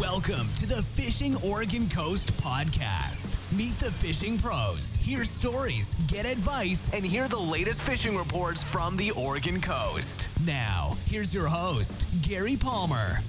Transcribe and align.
Welcome 0.00 0.48
to 0.54 0.66
the 0.66 0.82
Fishing 0.82 1.36
Oregon 1.44 1.88
Coast 1.88 2.36
podcast. 2.38 3.38
Meet 3.56 3.78
the 3.78 3.92
fishing 3.92 4.36
pros, 4.36 4.96
hear 4.96 5.22
stories, 5.24 5.94
get 6.08 6.26
advice, 6.26 6.90
and 6.92 7.06
hear 7.06 7.28
the 7.28 7.38
latest 7.38 7.82
fishing 7.82 8.16
reports 8.16 8.60
from 8.60 8.96
the 8.96 9.12
Oregon 9.12 9.60
coast. 9.60 10.26
Now, 10.44 10.96
here's 11.06 11.32
your 11.32 11.46
host, 11.46 12.08
Gary 12.22 12.56
Palmer. 12.56 13.20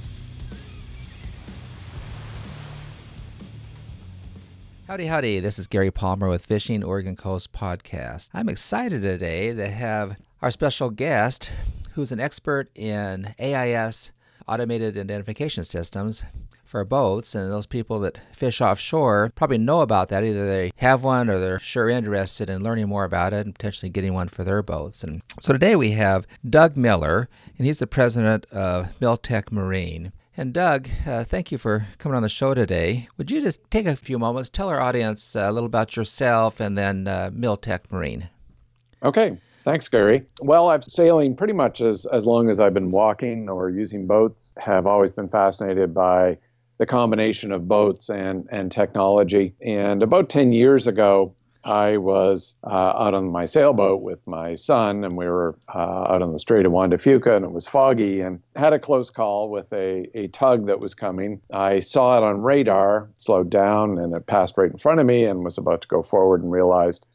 Howdy, 4.88 5.06
howdy. 5.06 5.40
This 5.42 5.60
is 5.60 5.68
Gary 5.68 5.92
Palmer 5.92 6.30
with 6.30 6.48
Fishing 6.48 6.84
Oregon 6.84 7.16
Coast 7.16 7.54
Podcast. 7.54 8.32
I'm 8.34 8.50
excited 8.50 9.04
today 9.04 9.54
to 9.54 9.70
have 9.70 10.18
our 10.42 10.50
special 10.50 10.90
guest, 10.90 11.52
who's 11.92 12.12
an 12.12 12.20
expert 12.20 12.76
in 12.76 13.36
AIS 13.38 14.14
automated 14.48 14.98
identification 14.98 15.64
systems 15.64 16.24
for 16.66 16.84
boats. 16.84 17.36
And 17.36 17.52
those 17.52 17.66
people 17.66 18.00
that 18.02 18.20
fish 18.34 18.60
offshore 18.60 19.32
probably 19.36 19.58
know 19.58 19.82
about 19.82 20.10
that. 20.10 20.24
Either 20.24 20.46
they 20.46 20.72
have 20.78 21.04
one 21.04 21.30
or 21.30 21.40
they're 21.40 21.60
sure 21.60 21.90
interested 21.90 22.50
in 22.50 22.64
learning 22.64 22.90
more 22.90 23.06
about 23.06 23.34
it 23.34 23.46
and 23.46 23.56
potentially 23.56 23.90
getting 23.90 24.14
one 24.14 24.28
for 24.28 24.44
their 24.44 24.62
boats. 24.62 25.04
And 25.04 25.22
so 25.40 25.54
today 25.54 25.76
we 25.76 25.92
have 25.92 26.28
Doug 26.48 26.76
Miller, 26.76 27.30
and 27.58 27.66
he's 27.66 27.80
the 27.80 27.88
president 27.88 28.46
of 28.52 28.88
Milltech 29.00 29.52
Marine. 29.52 30.12
And 30.38 30.54
Doug, 30.54 30.90
uh, 31.08 31.24
thank 31.24 31.52
you 31.52 31.58
for 31.58 31.88
coming 31.98 32.18
on 32.18 32.24
the 32.24 32.28
show 32.28 32.54
today. 32.54 33.08
Would 33.18 33.32
you 33.32 33.42
just 33.42 33.60
take 33.72 33.86
a 33.86 33.96
few 33.96 34.20
moments, 34.20 34.50
tell 34.50 34.68
our 34.68 34.82
audience 34.82 35.36
uh, 35.36 35.50
a 35.50 35.52
little 35.52 35.68
about 35.68 35.96
yourself 35.96 36.60
and 36.60 36.78
then 36.78 37.08
uh, 37.08 37.32
Milltech 37.34 37.90
Marine? 37.90 38.30
Okay. 39.02 39.38
Thanks, 39.64 39.88
Gary. 39.88 40.24
Well, 40.42 40.70
I've 40.70 40.84
sailing 40.84 41.36
pretty 41.36 41.54
much 41.54 41.82
as, 41.82 42.06
as 42.08 42.26
long 42.26 42.50
as 42.50 42.60
I've 42.60 42.74
been 42.74 42.92
walking 42.92 43.50
or 43.50 43.70
using 43.70 44.06
boats, 44.06 44.54
have 44.60 44.86
always 44.86 45.12
been 45.12 45.28
fascinated 45.28 45.92
by 45.92 46.38
the 46.78 46.86
combination 46.86 47.52
of 47.52 47.68
boats 47.68 48.10
and, 48.10 48.48
and 48.52 48.72
technology. 48.72 49.54
And 49.62 50.04
about 50.04 50.30
10 50.30 50.52
years 50.52 50.88
ago, 50.88 51.34
I 51.66 51.98
was 51.98 52.56
uh, 52.64 52.70
out 52.70 53.16
on 53.16 53.32
my 53.32 53.48
sailboat 53.48 54.04
with 54.04 54.26
my 54.28 54.56
son, 54.56 55.04
and 55.04 55.18
we 55.18 55.26
were 55.26 55.58
uh, 55.74 56.14
out 56.14 56.22
on 56.22 56.32
the 56.32 56.38
Strait 56.38 56.66
of 56.66 56.72
Juan 56.72 56.92
de 56.92 56.98
Fuca, 56.98 57.36
and 57.36 57.44
it 57.44 57.52
was 57.52 57.68
foggy, 57.68 58.22
and 58.22 58.40
had 58.56 58.74
a 58.74 58.80
close 58.80 59.10
call 59.10 59.50
with 59.50 59.72
a, 59.74 60.08
a 60.14 60.28
tug 60.28 60.68
that 60.68 60.80
was 60.80 60.94
coming. 60.94 61.42
I 61.52 61.80
saw 61.80 62.18
it 62.18 62.24
on 62.24 62.44
radar, 62.44 63.10
slowed 63.18 63.50
down, 63.50 63.98
and 63.98 64.14
it 64.14 64.28
passed 64.28 64.58
right 64.58 64.72
in 64.72 64.78
front 64.78 65.00
of 65.00 65.08
me, 65.08 65.26
and 65.26 65.44
was 65.44 65.58
about 65.58 65.82
to 65.82 65.88
go 65.88 66.04
forward, 66.04 66.44
and 66.44 66.52
realized, 66.52 67.08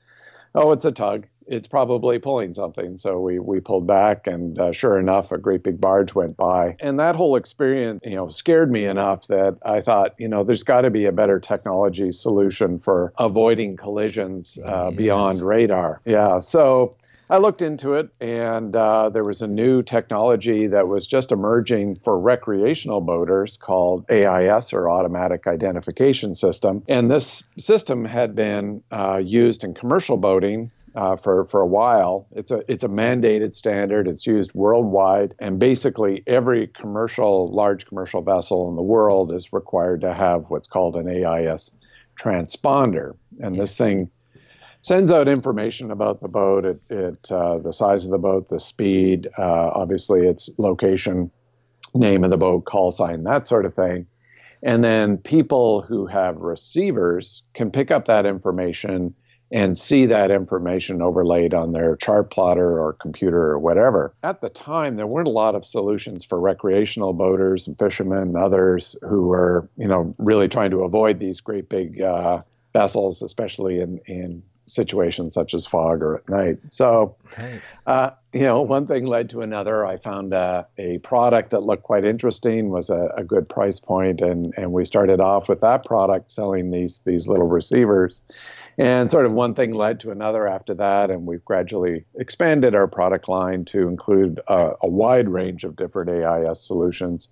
oh, 0.56 0.72
it's 0.72 0.84
a 0.84 0.90
tug 0.90 1.26
it's 1.50 1.66
probably 1.68 2.18
pulling 2.18 2.52
something. 2.52 2.96
So 2.96 3.20
we, 3.20 3.38
we 3.40 3.60
pulled 3.60 3.86
back, 3.86 4.26
and 4.26 4.58
uh, 4.58 4.72
sure 4.72 4.98
enough, 4.98 5.32
a 5.32 5.38
great 5.38 5.62
big 5.62 5.80
barge 5.80 6.14
went 6.14 6.36
by. 6.36 6.76
And 6.80 6.98
that 7.00 7.16
whole 7.16 7.36
experience, 7.36 8.00
you 8.04 8.14
know, 8.14 8.28
scared 8.28 8.70
me 8.70 8.84
enough 8.84 9.26
that 9.26 9.58
I 9.66 9.80
thought, 9.80 10.14
you 10.16 10.28
know, 10.28 10.44
there's 10.44 10.62
got 10.62 10.82
to 10.82 10.90
be 10.90 11.04
a 11.06 11.12
better 11.12 11.40
technology 11.40 12.12
solution 12.12 12.78
for 12.78 13.12
avoiding 13.18 13.76
collisions 13.76 14.58
uh, 14.64 14.86
yes. 14.90 14.96
beyond 14.96 15.42
radar. 15.42 16.00
Yeah. 16.04 16.38
So 16.38 16.94
I 17.30 17.38
looked 17.38 17.62
into 17.62 17.94
it, 17.94 18.10
and 18.20 18.74
uh, 18.74 19.08
there 19.08 19.22
was 19.22 19.40
a 19.40 19.46
new 19.46 19.84
technology 19.84 20.66
that 20.66 20.88
was 20.88 21.06
just 21.06 21.30
emerging 21.30 21.94
for 21.94 22.18
recreational 22.18 23.00
boaters 23.00 23.56
called 23.56 24.04
AIS 24.10 24.72
or 24.72 24.90
Automatic 24.90 25.46
Identification 25.46 26.34
System. 26.34 26.82
And 26.88 27.08
this 27.08 27.44
system 27.56 28.04
had 28.04 28.34
been 28.34 28.82
uh, 28.90 29.20
used 29.24 29.62
in 29.62 29.74
commercial 29.74 30.16
boating 30.16 30.72
uh, 30.94 31.16
for 31.16 31.44
for 31.46 31.60
a 31.60 31.66
while. 31.66 32.26
It's 32.32 32.50
a 32.50 32.62
it's 32.68 32.84
a 32.84 32.88
mandated 32.88 33.54
standard. 33.54 34.08
It's 34.08 34.26
used 34.26 34.52
worldwide, 34.54 35.34
and 35.38 35.58
basically 35.58 36.22
every 36.26 36.68
commercial 36.68 37.52
large 37.52 37.86
commercial 37.86 38.22
vessel 38.22 38.68
in 38.68 38.76
the 38.76 38.82
world 38.82 39.32
is 39.32 39.52
required 39.52 40.00
to 40.02 40.14
have 40.14 40.44
what's 40.48 40.66
called 40.66 40.96
an 40.96 41.08
AIS 41.08 41.72
transponder. 42.18 43.16
And 43.40 43.56
yes. 43.56 43.62
this 43.62 43.76
thing 43.76 44.10
sends 44.82 45.12
out 45.12 45.28
information 45.28 45.90
about 45.90 46.20
the 46.20 46.28
boat, 46.28 46.64
it, 46.64 46.80
it 46.88 47.30
uh, 47.30 47.58
the 47.58 47.72
size 47.72 48.04
of 48.04 48.10
the 48.10 48.18
boat, 48.18 48.48
the 48.48 48.58
speed, 48.58 49.28
uh, 49.38 49.70
obviously 49.74 50.26
its 50.26 50.48
location, 50.58 51.30
name 51.94 52.24
of 52.24 52.30
the 52.30 52.36
boat, 52.36 52.64
call 52.64 52.90
sign, 52.90 53.24
that 53.24 53.46
sort 53.46 53.66
of 53.66 53.74
thing. 53.74 54.06
And 54.62 54.84
then 54.84 55.16
people 55.16 55.82
who 55.82 56.06
have 56.06 56.36
receivers 56.36 57.42
can 57.54 57.70
pick 57.70 57.90
up 57.90 58.04
that 58.06 58.26
information 58.26 59.14
and 59.52 59.76
see 59.76 60.06
that 60.06 60.30
information 60.30 61.02
overlaid 61.02 61.54
on 61.54 61.72
their 61.72 61.96
chart 61.96 62.30
plotter 62.30 62.80
or 62.80 62.92
computer 62.94 63.46
or 63.46 63.58
whatever. 63.58 64.12
At 64.22 64.40
the 64.40 64.48
time, 64.48 64.94
there 64.94 65.06
weren't 65.06 65.28
a 65.28 65.32
lot 65.32 65.54
of 65.54 65.64
solutions 65.64 66.24
for 66.24 66.38
recreational 66.38 67.12
boaters 67.12 67.66
and 67.66 67.78
fishermen 67.78 68.18
and 68.18 68.36
others 68.36 68.94
who 69.02 69.26
were, 69.26 69.68
you 69.76 69.88
know, 69.88 70.14
really 70.18 70.48
trying 70.48 70.70
to 70.70 70.84
avoid 70.84 71.18
these 71.18 71.40
great 71.40 71.68
big 71.68 72.00
uh, 72.00 72.42
vessels, 72.72 73.22
especially 73.22 73.80
in, 73.80 73.98
in 74.06 74.42
situations 74.70 75.34
such 75.34 75.52
as 75.52 75.66
fog 75.66 76.02
or 76.02 76.16
at 76.16 76.28
night. 76.28 76.58
So, 76.68 77.16
uh, 77.86 78.10
you 78.32 78.42
know, 78.42 78.62
one 78.62 78.86
thing 78.86 79.06
led 79.06 79.28
to 79.30 79.42
another. 79.42 79.84
I 79.84 79.96
found 79.96 80.32
uh, 80.32 80.64
a 80.78 80.98
product 80.98 81.50
that 81.50 81.64
looked 81.64 81.82
quite 81.82 82.04
interesting, 82.04 82.70
was 82.70 82.88
a, 82.90 83.10
a, 83.16 83.24
good 83.24 83.48
price 83.48 83.80
point, 83.80 84.20
and 84.20 84.54
and 84.56 84.72
we 84.72 84.84
started 84.84 85.20
off 85.20 85.48
with 85.48 85.60
that 85.60 85.84
product, 85.84 86.30
selling 86.30 86.70
these 86.70 87.00
these 87.04 87.26
little 87.26 87.48
receivers, 87.48 88.20
and 88.80 89.10
sort 89.10 89.26
of 89.26 89.32
one 89.32 89.54
thing 89.54 89.74
led 89.74 90.00
to 90.00 90.10
another 90.10 90.48
after 90.48 90.72
that, 90.72 91.10
and 91.10 91.26
we've 91.26 91.44
gradually 91.44 92.06
expanded 92.18 92.74
our 92.74 92.86
product 92.86 93.28
line 93.28 93.66
to 93.66 93.86
include 93.88 94.40
a, 94.48 94.70
a 94.82 94.88
wide 94.88 95.28
range 95.28 95.64
of 95.64 95.76
different 95.76 96.08
AIS 96.08 96.66
solutions 96.66 97.28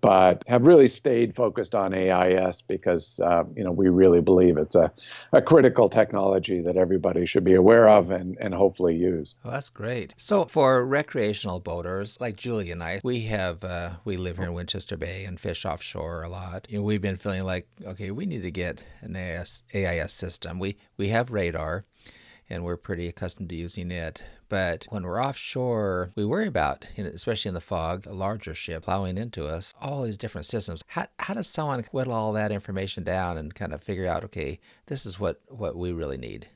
but 0.00 0.42
have 0.46 0.66
really 0.66 0.88
stayed 0.88 1.34
focused 1.34 1.74
on 1.74 1.94
AIS 1.94 2.62
because 2.62 3.20
uh, 3.20 3.44
you 3.54 3.64
know 3.64 3.72
we 3.72 3.88
really 3.88 4.20
believe 4.20 4.56
it's 4.56 4.74
a, 4.74 4.92
a 5.32 5.42
critical 5.42 5.88
technology 5.88 6.60
that 6.60 6.76
everybody 6.76 7.26
should 7.26 7.44
be 7.44 7.54
aware 7.54 7.88
of 7.88 8.10
and, 8.10 8.36
and 8.40 8.54
hopefully 8.54 8.96
use. 8.96 9.34
Well, 9.44 9.52
that's 9.52 9.70
great. 9.70 10.14
So 10.16 10.46
for 10.46 10.84
recreational 10.84 11.60
boaters 11.60 12.20
like 12.20 12.36
Julie 12.36 12.70
and 12.70 12.82
I, 12.82 13.00
we 13.04 13.22
have 13.22 13.62
uh, 13.64 13.90
we 14.04 14.16
live 14.16 14.38
here 14.38 14.46
in 14.46 14.54
Winchester 14.54 14.96
Bay 14.96 15.24
and 15.24 15.38
fish 15.38 15.64
offshore 15.64 16.22
a 16.22 16.28
lot. 16.28 16.66
You 16.70 16.78
know, 16.78 16.84
we've 16.84 17.02
been 17.02 17.16
feeling 17.16 17.44
like 17.44 17.68
okay, 17.84 18.10
we 18.10 18.26
need 18.26 18.42
to 18.42 18.50
get 18.50 18.84
an 19.00 19.16
AIS, 19.16 19.62
AIS 19.74 20.12
system. 20.12 20.58
We 20.58 20.76
we 20.96 21.08
have 21.08 21.30
radar 21.30 21.84
and 22.50 22.64
we're 22.64 22.76
pretty 22.76 23.06
accustomed 23.06 23.48
to 23.48 23.54
using 23.54 23.90
it. 23.90 24.22
But 24.48 24.86
when 24.90 25.04
we're 25.04 25.22
offshore, 25.22 26.10
we 26.16 26.24
worry 26.24 26.48
about, 26.48 26.86
especially 26.98 27.50
in 27.50 27.54
the 27.54 27.60
fog, 27.60 28.04
a 28.06 28.12
larger 28.12 28.52
ship 28.52 28.82
plowing 28.82 29.16
into 29.16 29.46
us, 29.46 29.72
all 29.80 30.02
these 30.02 30.18
different 30.18 30.46
systems. 30.46 30.82
How, 30.88 31.06
how 31.20 31.34
does 31.34 31.46
someone 31.46 31.84
whittle 31.92 32.12
all 32.12 32.32
that 32.32 32.50
information 32.50 33.04
down 33.04 33.38
and 33.38 33.54
kind 33.54 33.72
of 33.72 33.82
figure 33.82 34.06
out, 34.06 34.24
okay, 34.24 34.58
this 34.86 35.06
is 35.06 35.20
what, 35.20 35.40
what 35.46 35.76
we 35.76 35.92
really 35.92 36.18
need? 36.18 36.48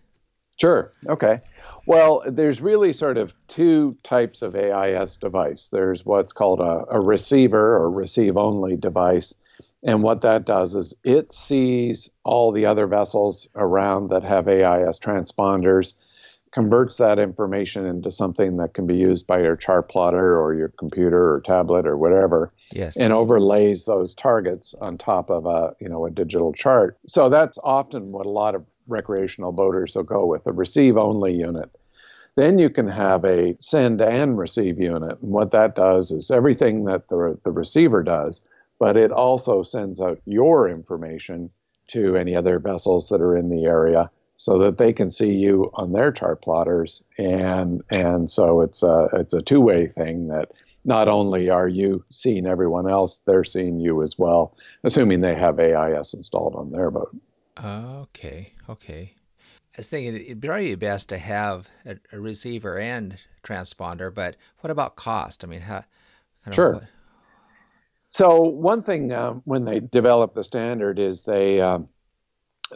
Sure. 0.57 0.93
Okay. 1.09 1.41
Well, 1.87 2.23
there's 2.27 2.61
really 2.61 2.93
sort 2.93 3.17
of 3.17 3.35
two 3.49 3.97
types 4.03 4.43
of 4.43 4.55
AIS 4.55 5.17
device. 5.17 5.69
There's 5.69 6.05
what's 6.05 6.33
called 6.33 6.61
a, 6.61 6.85
a 6.91 7.01
receiver 7.01 7.77
or 7.77 7.91
receive 7.91 8.37
only 8.37 8.77
device. 8.77 9.35
And 9.85 10.03
what 10.03 10.23
that 10.23 10.47
does 10.47 10.75
is 10.75 10.95
it 11.05 11.31
sees 11.31 12.09
all 12.25 12.51
the 12.51 12.65
other 12.65 12.87
vessels 12.87 13.47
around 13.55 14.09
that 14.09 14.23
have 14.23 14.49
AIS 14.49 14.99
transponders, 14.99 15.93
converts 16.53 16.97
that 16.97 17.19
information 17.19 17.85
into 17.85 18.11
something 18.11 18.57
that 18.57 18.73
can 18.73 18.87
be 18.87 18.95
used 18.95 19.27
by 19.27 19.41
your 19.41 19.57
chart 19.57 19.91
plotter 19.91 20.41
or 20.41 20.55
your 20.55 20.69
computer 20.69 21.35
or 21.35 21.41
tablet 21.41 21.87
or 21.87 21.99
whatever. 21.99 22.53
Yes. 22.73 22.97
And 22.97 23.13
overlays 23.13 23.85
those 23.85 24.15
targets 24.15 24.75
on 24.81 24.97
top 24.97 25.31
of 25.31 25.45
a, 25.45 25.75
you 25.81 25.89
know, 25.89 26.07
a 26.07 26.11
digital 26.11 26.53
chart. 26.53 26.97
So 27.07 27.29
that's 27.29 27.59
often 27.63 28.13
what 28.13 28.25
a 28.25 28.31
lot 28.31 28.55
of 28.55 28.65
recreational 28.87 29.53
boaters 29.53 29.97
will 29.97 30.05
go 30.05 30.25
with, 30.25 30.47
a 30.47 30.53
receive 30.53 30.97
only 30.97 31.35
unit. 31.35 31.71
Then 32.37 32.59
you 32.59 32.71
can 32.71 32.89
have 32.89 33.25
a 33.25 33.57
send 33.61 34.01
and 34.01 34.39
receive 34.39 34.81
unit. 34.81 35.21
And 35.21 35.31
what 35.31 35.51
that 35.51 35.75
does 35.77 36.11
is 36.11 36.31
everything 36.31 36.85
that 36.85 37.09
the, 37.09 37.39
the 37.45 37.53
receiver 37.53 38.03
does 38.03 38.41
but 38.79 38.97
it 38.97 39.11
also 39.11 39.63
sends 39.63 40.01
out 40.01 40.21
your 40.27 40.69
information 40.69 41.51
to 41.89 42.17
any 42.17 42.35
other 42.35 42.59
vessels 42.59 43.09
that 43.09 43.21
are 43.21 43.37
in 43.37 43.51
the 43.51 43.65
area 43.65 44.11
so 44.37 44.59
that 44.59 44.79
they 44.79 44.93
can 44.93 45.11
see 45.11 45.33
you 45.33 45.71
on 45.75 45.93
their 45.93 46.11
chart 46.11 46.43
plotters. 46.43 47.03
And 47.19 47.83
and 47.91 48.31
so 48.31 48.61
it's 48.61 48.83
a 48.83 49.09
it's 49.13 49.33
a 49.33 49.43
two-way 49.43 49.87
thing 49.87 50.29
that 50.29 50.53
not 50.85 51.09
only 51.09 51.49
are 51.49 51.69
you 51.69 52.05
seeing 52.11 52.47
everyone 52.47 52.89
else 52.91 53.21
they're 53.25 53.45
seeing 53.45 53.81
you 53.81 54.03
as 54.03 54.19
well 54.19 54.55
assuming 54.83 55.21
they 55.21 55.35
have 55.35 55.59
AIS 55.59 56.15
installed 56.15 56.55
on 56.57 56.73
their 56.73 56.91
boat. 56.91 57.15
Okay 57.63 58.53
okay. 58.69 59.15
I 59.77 59.79
was 59.79 59.89
thinking 59.89 60.15
it'd 60.15 60.43
probably 60.43 60.69
be 60.71 60.75
best 60.77 61.09
to 61.09 61.19
have 61.19 61.69
a, 61.85 61.97
a 62.13 62.21
receiver 62.21 62.79
and 62.79 63.17
transponder 63.43 64.13
but 64.13 64.37
what 64.61 64.71
about 64.71 64.97
cost? 64.97 65.45
I 65.45 65.47
mean 65.47 65.61
how 65.61 65.85
sure. 66.51 66.75
what, 66.75 66.85
so 68.15 68.43
one 68.43 68.81
thing 68.81 69.13
um, 69.13 69.43
when 69.45 69.65
they 69.65 69.81
developed 69.81 70.37
the 70.37 70.45
standard 70.45 71.01
is 71.01 71.23
they 71.23 71.61
um, 71.61 71.89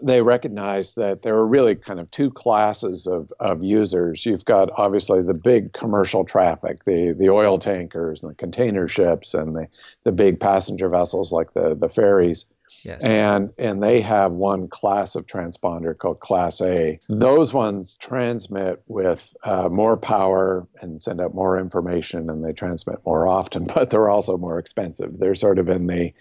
they 0.02 0.20
recognized 0.20 0.96
that 0.96 1.22
there 1.22 1.34
were 1.34 1.46
really 1.46 1.76
kind 1.76 2.00
of 2.00 2.10
two 2.10 2.28
classes 2.28 3.06
of, 3.06 3.32
of 3.38 3.62
users. 3.62 4.26
You've 4.26 4.44
got 4.46 4.68
obviously 4.76 5.22
the 5.22 5.34
big 5.34 5.72
commercial 5.74 6.24
traffic, 6.24 6.84
the, 6.86 7.14
the 7.16 7.28
oil 7.30 7.56
tankers 7.56 8.20
and 8.20 8.32
the 8.32 8.34
container 8.34 8.88
ships 8.88 9.32
and 9.32 9.54
the, 9.54 9.68
the 10.02 10.10
big 10.10 10.40
passenger 10.40 10.88
vessels 10.88 11.30
like 11.30 11.54
the, 11.54 11.76
the 11.76 11.88
ferries. 11.88 12.44
Yes. 12.84 13.02
And 13.04 13.50
and 13.58 13.82
they 13.82 14.00
have 14.00 14.32
one 14.32 14.68
class 14.68 15.14
of 15.14 15.26
transponder 15.26 15.96
called 15.96 16.20
Class 16.20 16.60
A. 16.60 16.98
Those 17.08 17.52
ones 17.52 17.96
transmit 17.96 18.82
with 18.86 19.34
uh, 19.44 19.68
more 19.68 19.96
power 19.96 20.66
and 20.80 21.00
send 21.00 21.20
out 21.20 21.34
more 21.34 21.58
information, 21.58 22.30
and 22.30 22.44
they 22.44 22.52
transmit 22.52 22.98
more 23.04 23.26
often. 23.26 23.64
But 23.74 23.90
they're 23.90 24.10
also 24.10 24.36
more 24.36 24.58
expensive. 24.58 25.18
They're 25.18 25.34
sort 25.34 25.58
of 25.58 25.68
in 25.68 25.86
the, 25.86 26.12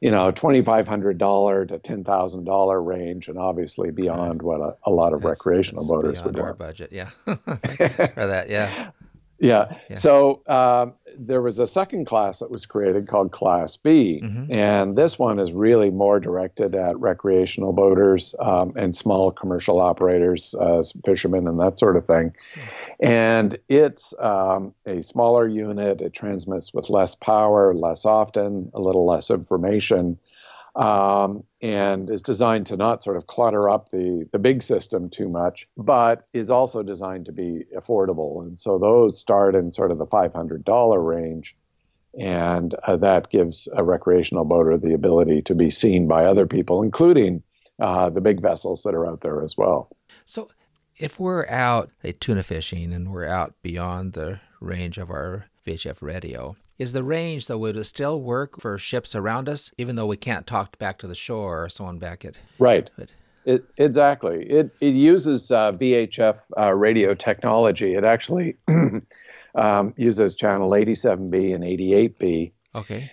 you 0.00 0.10
know, 0.10 0.30
twenty 0.30 0.62
five 0.62 0.88
hundred 0.88 1.18
dollar 1.18 1.66
to 1.66 1.78
ten 1.78 2.04
thousand 2.04 2.44
dollar 2.44 2.82
range, 2.82 3.28
and 3.28 3.38
obviously 3.38 3.90
beyond 3.90 4.42
what 4.42 4.60
a, 4.60 4.76
a 4.84 4.90
lot 4.90 5.12
of 5.12 5.20
That's- 5.22 5.38
recreational 5.38 5.82
that's 5.84 5.90
boaters 5.90 6.20
beyond 6.20 6.36
would 6.36 6.40
our 6.40 6.46
want. 6.48 6.58
budget. 6.58 6.92
Yeah. 6.92 7.10
or 7.26 8.26
that. 8.26 8.46
Yeah. 8.48 8.90
Yeah. 9.38 9.76
Yeah. 9.90 9.98
So 9.98 10.40
um, 10.46 10.94
there 11.18 11.42
was 11.42 11.58
a 11.58 11.66
second 11.66 12.04
class 12.06 12.38
that 12.38 12.50
was 12.50 12.66
created 12.66 13.08
called 13.08 13.32
Class 13.32 13.76
B, 13.76 14.20
Mhm. 14.22 14.50
and 14.50 14.96
this 14.96 15.18
one 15.18 15.38
is 15.38 15.52
really 15.52 15.90
more 15.90 16.20
directed 16.20 16.74
at 16.74 16.98
recreational 16.98 17.72
boaters 17.72 18.34
um, 18.40 18.72
and 18.76 18.94
small 18.94 19.30
commercial 19.30 19.80
operators, 19.80 20.54
uh, 20.60 20.82
fishermen, 21.04 21.46
and 21.48 21.58
that 21.60 21.78
sort 21.78 21.96
of 21.96 22.06
thing. 22.06 22.32
And 23.00 23.58
it's 23.68 24.14
um, 24.18 24.74
a 24.86 25.02
smaller 25.02 25.46
unit. 25.46 26.00
It 26.00 26.12
transmits 26.12 26.72
with 26.72 26.88
less 26.90 27.14
power, 27.14 27.74
less 27.74 28.04
often, 28.04 28.70
a 28.74 28.80
little 28.80 29.04
less 29.06 29.30
information. 29.30 30.18
Um, 30.76 31.42
and 31.62 32.10
is 32.10 32.20
designed 32.20 32.66
to 32.66 32.76
not 32.76 33.02
sort 33.02 33.16
of 33.16 33.26
clutter 33.26 33.70
up 33.70 33.88
the, 33.88 34.28
the 34.32 34.38
big 34.38 34.62
system 34.62 35.08
too 35.08 35.28
much, 35.30 35.66
but 35.78 36.28
is 36.34 36.50
also 36.50 36.82
designed 36.82 37.24
to 37.26 37.32
be 37.32 37.64
affordable. 37.74 38.42
And 38.42 38.58
so 38.58 38.78
those 38.78 39.18
start 39.18 39.54
in 39.54 39.70
sort 39.70 39.90
of 39.90 39.96
the 39.96 40.06
$500 40.06 41.06
range. 41.06 41.56
And 42.20 42.74
uh, 42.86 42.96
that 42.96 43.30
gives 43.30 43.68
a 43.74 43.82
recreational 43.82 44.44
boater 44.44 44.76
the 44.76 44.92
ability 44.92 45.40
to 45.42 45.54
be 45.54 45.70
seen 45.70 46.06
by 46.06 46.26
other 46.26 46.46
people, 46.46 46.82
including 46.82 47.42
uh, 47.80 48.10
the 48.10 48.20
big 48.20 48.40
vessels 48.40 48.82
that 48.82 48.94
are 48.94 49.06
out 49.06 49.20
there 49.20 49.42
as 49.42 49.56
well. 49.56 49.90
So, 50.24 50.50
if 50.98 51.20
we're 51.20 51.46
out 51.48 51.90
say, 52.02 52.12
tuna 52.12 52.42
fishing 52.42 52.92
and 52.92 53.12
we're 53.12 53.26
out 53.26 53.54
beyond 53.62 54.14
the 54.14 54.40
range 54.60 54.98
of 54.98 55.10
our 55.10 55.46
VHF 55.66 56.02
radio, 56.02 56.56
is 56.78 56.92
the 56.92 57.02
range 57.02 57.46
though 57.46 57.58
would 57.58 57.76
it 57.76 57.84
still 57.84 58.20
work 58.20 58.60
for 58.60 58.76
ships 58.78 59.14
around 59.14 59.48
us, 59.48 59.72
even 59.78 59.96
though 59.96 60.06
we 60.06 60.16
can't 60.16 60.46
talk 60.46 60.78
back 60.78 60.98
to 60.98 61.06
the 61.06 61.14
shore 61.14 61.64
or 61.64 61.68
someone 61.68 61.98
back 61.98 62.24
at? 62.24 62.34
Right. 62.58 62.90
But- 62.96 63.10
It, 63.44 63.64
exactly. 63.76 64.44
It, 64.50 64.74
it 64.80 64.94
uses 64.94 65.50
uh, 65.52 65.72
VHF 65.72 66.40
uh, 66.58 66.74
radio 66.74 67.14
technology. 67.14 67.94
It 67.94 68.02
actually 68.02 68.56
um, 69.54 69.94
uses 69.96 70.34
channel 70.34 70.70
87B 70.70 71.54
and 71.54 71.62
88B. 71.64 72.50
Okay. 72.74 73.10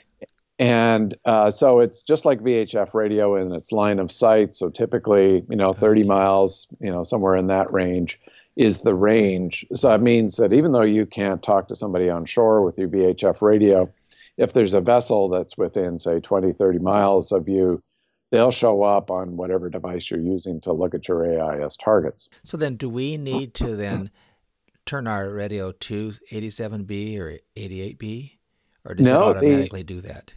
And 0.60 1.16
uh, 1.25 1.51
so 1.51 1.80
it's 1.80 2.04
just 2.04 2.25
like 2.25 2.40
VHF 2.42 2.94
radio 2.94 3.36
in 3.36 3.51
its 3.51 3.72
line 3.72 4.00
of 4.00 4.12
sight. 4.12 4.56
So 4.56 4.69
typically, 4.69 5.44
you 5.50 5.56
know, 5.56 5.74
30 5.74 6.04
miles, 6.04 6.68
you 6.80 6.92
know, 6.92 7.04
somewhere 7.04 7.36
in 7.36 7.48
that 7.48 7.72
range 7.72 8.19
is 8.55 8.79
the 8.83 8.95
range. 8.95 9.65
So 9.75 9.89
that 9.89 10.01
means 10.01 10.35
that 10.38 10.53
even 10.53 10.71
though 10.73 10.81
you 10.81 11.05
can't 11.05 11.41
talk 11.41 11.67
to 11.69 11.75
somebody 11.75 12.09
on 12.09 12.25
shore 12.25 12.61
with 12.63 12.77
your 12.77 12.88
VHF 12.88 13.41
radio, 13.41 13.91
if 14.38 14.53
there's 14.53 14.73
a 14.73 14.81
vessel 14.81 15.29
that's 15.29 15.57
within, 15.57 15.97
say, 16.00 16.19
20, 16.19 16.53
30 16.53 16.79
miles 16.79 17.31
of 17.31 17.47
you, 17.47 17.81
they'll 18.31 18.51
show 18.51 18.83
up 18.83 19.11
on 19.11 19.38
whatever 19.38 19.69
device 19.69 20.09
you're 20.09 20.19
using 20.19 20.59
to 20.61 20.73
look 20.73 20.94
at 20.95 21.07
your 21.07 21.25
AIS 21.25 21.77
targets. 21.77 22.29
So 22.44 22.57
then, 22.57 22.75
do 22.75 22.89
we 22.89 23.17
need 23.17 23.53
to 23.55 23.75
then 23.75 24.09
turn 24.85 25.07
our 25.07 25.29
radio 25.29 25.71
to 25.71 26.09
87B 26.31 27.17
or 27.19 27.38
88B, 27.56 28.31
or 28.85 28.95
does 28.95 29.09
No, 29.09 29.29
it 29.29 29.33
the- 29.33 29.38
automatically 29.47 29.83
do 29.83 30.01
that? 30.01 30.31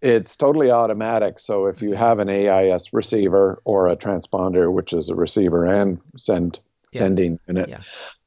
It's 0.00 0.36
totally 0.36 0.68
automatic. 0.72 1.38
So 1.38 1.66
if 1.66 1.80
you 1.80 1.94
have 1.94 2.18
an 2.18 2.28
AIS 2.28 2.92
receiver 2.92 3.62
or 3.64 3.86
a 3.88 3.96
transponder, 3.96 4.72
which 4.72 4.92
is 4.92 5.08
a 5.08 5.14
receiver 5.14 5.64
and 5.64 6.00
send 6.16 6.58
Yeah. 6.92 6.98
sending 6.98 7.38
unit, 7.48 7.70
Yeah. 7.70 7.78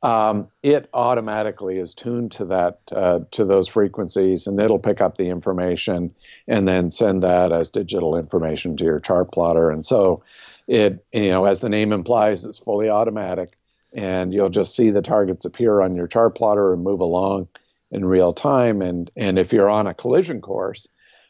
um, 0.01 0.47
it 0.63 0.89
automatically 0.93 1.77
is 1.77 1.93
tuned 1.93 2.31
to 2.33 2.45
that 2.45 2.79
uh, 2.91 3.19
to 3.31 3.45
those 3.45 3.67
frequencies, 3.67 4.47
and 4.47 4.59
it'll 4.59 4.79
pick 4.79 5.01
up 5.01 5.17
the 5.17 5.29
information 5.29 6.11
and 6.47 6.67
then 6.67 6.89
send 6.89 7.21
that 7.23 7.51
as 7.51 7.69
digital 7.69 8.17
information 8.17 8.75
to 8.77 8.83
your 8.83 8.99
chart 8.99 9.31
plotter. 9.31 9.69
And 9.69 9.85
so, 9.85 10.23
it 10.67 11.05
you 11.13 11.29
know, 11.29 11.45
as 11.45 11.59
the 11.59 11.69
name 11.69 11.93
implies, 11.93 12.43
it's 12.43 12.57
fully 12.57 12.89
automatic, 12.89 13.55
and 13.93 14.33
you'll 14.33 14.49
just 14.49 14.75
see 14.75 14.89
the 14.89 15.01
targets 15.01 15.45
appear 15.45 15.81
on 15.81 15.95
your 15.95 16.07
chart 16.07 16.33
plotter 16.35 16.73
and 16.73 16.83
move 16.83 17.01
along 17.01 17.47
in 17.91 18.03
real 18.03 18.33
time. 18.33 18.81
And 18.81 19.11
and 19.15 19.37
if 19.37 19.53
you're 19.53 19.69
on 19.69 19.85
a 19.85 19.93
collision 19.93 20.41
course, 20.41 20.87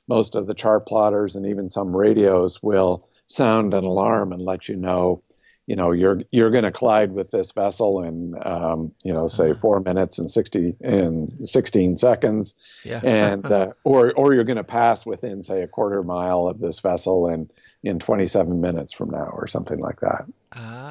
most 0.07 0.35
of 0.35 0.47
the 0.47 0.53
chart 0.53 0.87
plotters 0.87 1.35
and 1.35 1.45
even 1.45 1.67
some 1.67 1.93
radios 1.93 2.63
will 2.63 3.09
sound 3.27 3.73
an 3.73 3.83
alarm 3.83 4.31
and 4.31 4.41
let 4.41 4.69
you 4.69 4.75
know, 4.77 5.21
you 5.67 5.75
know, 5.75 5.91
you're 5.91 6.21
you're 6.31 6.51
going 6.51 6.63
to 6.63 6.71
collide 6.71 7.11
with 7.11 7.31
this 7.31 7.51
vessel 7.51 8.03
in, 8.03 8.35
um, 8.45 8.91
you 9.03 9.11
know, 9.11 9.27
say 9.27 9.53
four 9.53 9.79
minutes 9.79 10.19
and 10.19 10.29
sixty 10.29 10.75
and 10.81 11.33
sixteen 11.47 11.95
seconds, 11.95 12.53
Yeah. 12.83 12.99
and 13.03 13.45
uh, 13.45 13.73
or 13.83 14.13
or 14.13 14.33
you're 14.33 14.43
going 14.43 14.57
to 14.57 14.63
pass 14.63 15.05
within 15.05 15.41
say 15.41 15.63
a 15.63 15.67
quarter 15.67 16.03
mile 16.03 16.47
of 16.47 16.59
this 16.59 16.79
vessel 16.79 17.27
in 17.29 17.49
in 17.83 17.99
27 17.99 18.59
minutes 18.61 18.93
from 18.93 19.11
now 19.11 19.29
or 19.33 19.47
something 19.47 19.79
like 19.79 19.99
that. 19.99 20.25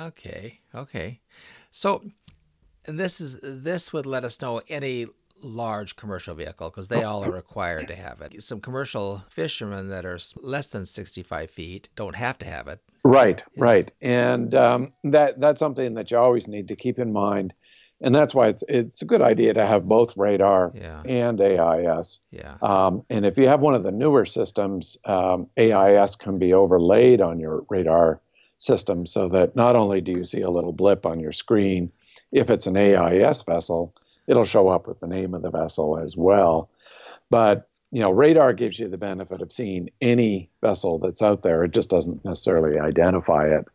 Okay. 0.06 0.61
Okay. 0.75 1.20
So 1.70 2.05
this 2.85 3.20
is 3.20 3.38
this 3.43 3.93
would 3.93 4.06
let 4.06 4.25
us 4.25 4.41
know 4.41 4.61
any 4.69 5.06
large 5.43 5.97
commercial 5.97 6.35
vehicle 6.35 6.70
because 6.70 6.88
they 6.88 7.03
all 7.03 7.25
are 7.25 7.31
required 7.32 7.88
to 7.88 7.97
have 7.97 8.20
it. 8.20 8.43
Some 8.43 8.61
commercial 8.61 9.25
fishermen 9.29 9.88
that 9.88 10.06
are 10.06 10.19
less 10.37 10.69
than 10.70 10.85
65 10.87 11.50
feet 11.50 11.88
don't 11.97 12.17
have 12.17 12.38
to 12.38 12.47
have 12.47 12.67
it. 12.69 12.81
Right, 13.06 13.43
right, 13.59 13.91
and 14.01 14.55
um, 14.55 14.93
that 15.05 15.39
that's 15.39 15.59
something 15.59 15.93
that 15.95 16.11
you 16.11 16.17
always 16.17 16.49
need 16.49 16.69
to 16.69 16.77
keep 16.77 16.99
in 16.99 17.12
mind, 17.12 17.53
and 18.01 18.15
that's 18.15 18.35
why 18.35 18.49
it's 18.49 18.65
it's 18.67 19.03
a 19.03 19.05
good 19.05 19.21
idea 19.21 19.53
to 19.53 19.67
have 19.67 19.87
both 19.87 20.17
radar 20.17 20.73
Yeah. 20.75 21.03
and 21.05 21.39
AIS. 21.39 22.21
Yeah. 22.31 22.55
Um, 22.62 23.05
and 23.11 23.27
if 23.27 23.37
you 23.37 23.47
have 23.47 23.61
one 23.61 23.75
of 23.75 23.83
the 23.83 23.93
newer 23.93 24.25
systems, 24.25 24.97
um, 25.05 25.49
AIS 25.59 26.17
can 26.17 26.39
be 26.39 26.55
overlaid 26.55 27.21
on 27.21 27.39
your 27.39 27.67
radar 27.69 28.21
system 28.56 29.05
so 29.05 29.29
that 29.29 29.55
not 29.55 29.77
only 29.77 30.01
do 30.01 30.12
you 30.12 30.25
see 30.25 30.41
a 30.41 30.51
little 30.51 30.73
blip 30.73 31.05
on 31.05 31.21
your 31.21 31.33
screen, 31.33 31.93
if 32.33 32.49
it's 32.49 32.67
an 32.67 32.77
AIS 32.79 33.43
vessel, 33.43 33.95
it'll 34.27 34.47
show 34.47 34.69
up 34.69 34.87
with 34.89 35.01
the 35.01 35.06
name 35.06 35.35
of 35.35 35.43
the 35.43 35.51
vessel 35.51 35.99
as 35.99 36.17
well. 36.17 36.71
But 37.29 37.69
you 37.94 38.00
know, 38.00 38.11
radar 38.11 38.52
gives 38.52 38.81
you 38.81 38.88
the 38.88 38.99
benefit 38.99 39.41
of 39.41 39.52
seeing 39.52 39.88
any 40.00 40.50
vessel 40.60 40.98
that's 40.98 41.22
out 41.22 41.43
there. 41.44 41.63
It 41.63 41.70
just 41.70 41.89
doesn't 41.89 42.24
necessarily 42.24 42.77
identify 42.77 43.46
it. 43.46 43.67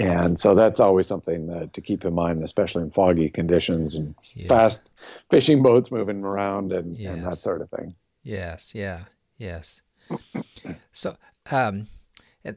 And 0.00 0.38
so 0.38 0.54
that's 0.54 0.80
always 0.80 1.06
something 1.06 1.46
that, 1.48 1.74
to 1.74 1.82
keep 1.82 2.06
in 2.06 2.14
mind, 2.14 2.42
especially 2.42 2.84
in 2.84 2.90
foggy 2.90 3.28
conditions 3.28 3.94
and 3.94 4.14
Yes. 4.32 4.48
fast 4.48 4.90
fishing 5.30 5.62
boats 5.62 5.90
moving 5.90 6.24
around 6.24 6.72
and, 6.72 6.96
and 6.96 7.26
that 7.26 7.36
sort 7.36 7.60
of 7.60 7.68
thing. 7.68 7.94
Yes, 8.22 8.74
yeah, 8.74 9.04
yes. 9.36 9.82
So, 10.90 11.18
um, 11.50 11.88
and 12.44 12.56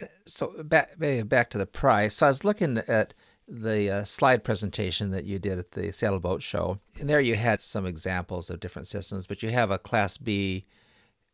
uh, 0.00 0.06
so 0.24 0.62
back 0.62 0.98
ba- 0.98 1.24
back 1.24 1.50
to 1.50 1.58
the 1.58 1.66
price. 1.66 2.14
So 2.14 2.26
I 2.26 2.30
was 2.30 2.44
looking 2.44 2.78
at 2.86 3.12
the 3.48 3.90
uh, 3.90 4.04
slide 4.04 4.44
presentation 4.44 5.10
that 5.10 5.24
you 5.24 5.38
did 5.38 5.58
at 5.58 5.72
the 5.72 5.92
Seattle 5.92 6.20
Boat 6.20 6.42
Show, 6.42 6.78
and 6.98 7.08
there 7.08 7.20
you 7.20 7.36
had 7.36 7.60
some 7.60 7.86
examples 7.86 8.50
of 8.50 8.60
different 8.60 8.88
systems. 8.88 9.26
But 9.26 9.42
you 9.42 9.50
have 9.50 9.70
a 9.70 9.78
Class 9.78 10.16
B 10.16 10.64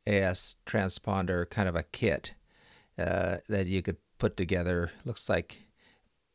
AS 0.07 0.57
transponder 0.67 1.49
kind 1.49 1.69
of 1.69 1.77
a 1.77 1.83
kit 1.83 2.35
uh, 2.99 3.37
that 3.49 3.67
you 3.67 3.83
could 3.83 3.97
put 4.19 4.37
together. 4.37 4.91
Looks 5.05 5.29
like 5.29 5.59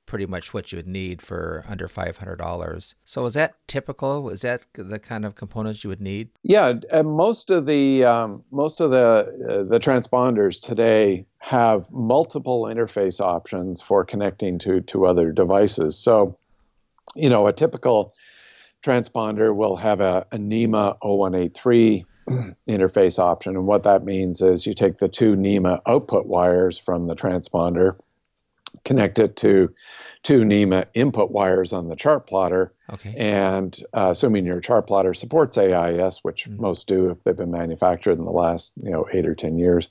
pretty 0.05 0.25
much 0.25 0.53
what 0.53 0.71
you 0.71 0.77
would 0.77 0.87
need 0.87 1.21
for 1.21 1.63
under 1.67 1.87
five 1.87 2.17
hundred 2.17 2.37
dollars. 2.37 2.95
So 3.03 3.25
is 3.25 3.33
that 3.33 3.55
typical? 3.67 4.29
Is 4.29 4.41
that 4.41 4.65
the 4.73 4.99
kind 4.99 5.25
of 5.25 5.35
components 5.35 5.83
you 5.83 5.89
would 5.89 6.01
need? 6.01 6.29
Yeah, 6.43 6.73
most 7.03 7.49
of 7.49 7.65
the 7.65 8.03
um, 8.05 8.43
most 8.51 8.79
of 8.79 8.91
the 8.91 9.33
uh, 9.49 9.63
the 9.63 9.79
transponders 9.79 10.61
today 10.61 11.25
have 11.43 11.91
multiple 11.91 12.63
interface 12.63 13.19
options 13.19 13.81
for 13.81 14.05
connecting 14.05 14.57
to 14.57 14.79
to 14.79 15.05
other 15.05 15.33
devices. 15.33 15.97
So, 15.97 16.37
you 17.15 17.29
know, 17.29 17.47
a 17.47 17.51
typical 17.53 18.13
transponder 18.81 19.53
will 19.53 19.75
have 19.75 19.99
a, 19.99 20.25
a 20.31 20.37
NMEA 20.37 20.95
0183 21.01 22.05
interface 22.69 23.19
option, 23.19 23.57
and 23.57 23.67
what 23.67 23.83
that 23.83 24.05
means 24.05 24.41
is 24.41 24.65
you 24.65 24.73
take 24.73 24.99
the 24.99 25.09
two 25.09 25.35
NMEA 25.35 25.81
output 25.85 26.27
wires 26.27 26.77
from 26.79 27.07
the 27.07 27.15
transponder, 27.15 27.97
connect 28.85 29.19
it 29.19 29.35
to 29.35 29.69
two 30.23 30.43
NMEA 30.43 30.85
input 30.93 31.29
wires 31.31 31.73
on 31.73 31.89
the 31.89 31.95
chart 31.97 32.25
plotter, 32.25 32.71
Okay. 32.91 33.13
and 33.17 33.81
uh, 33.93 34.09
assuming 34.11 34.45
your 34.45 34.59
chart 34.61 34.87
plotter 34.87 35.13
supports 35.13 35.57
AIS, 35.57 36.19
which 36.23 36.47
Mm. 36.49 36.59
most 36.59 36.87
do 36.87 37.09
if 37.09 37.21
they've 37.23 37.35
been 37.35 37.51
manufactured 37.51 38.17
in 38.17 38.23
the 38.23 38.31
last 38.31 38.71
you 38.81 38.91
know 38.91 39.05
eight 39.11 39.25
or 39.25 39.35
ten 39.35 39.57
years, 39.57 39.89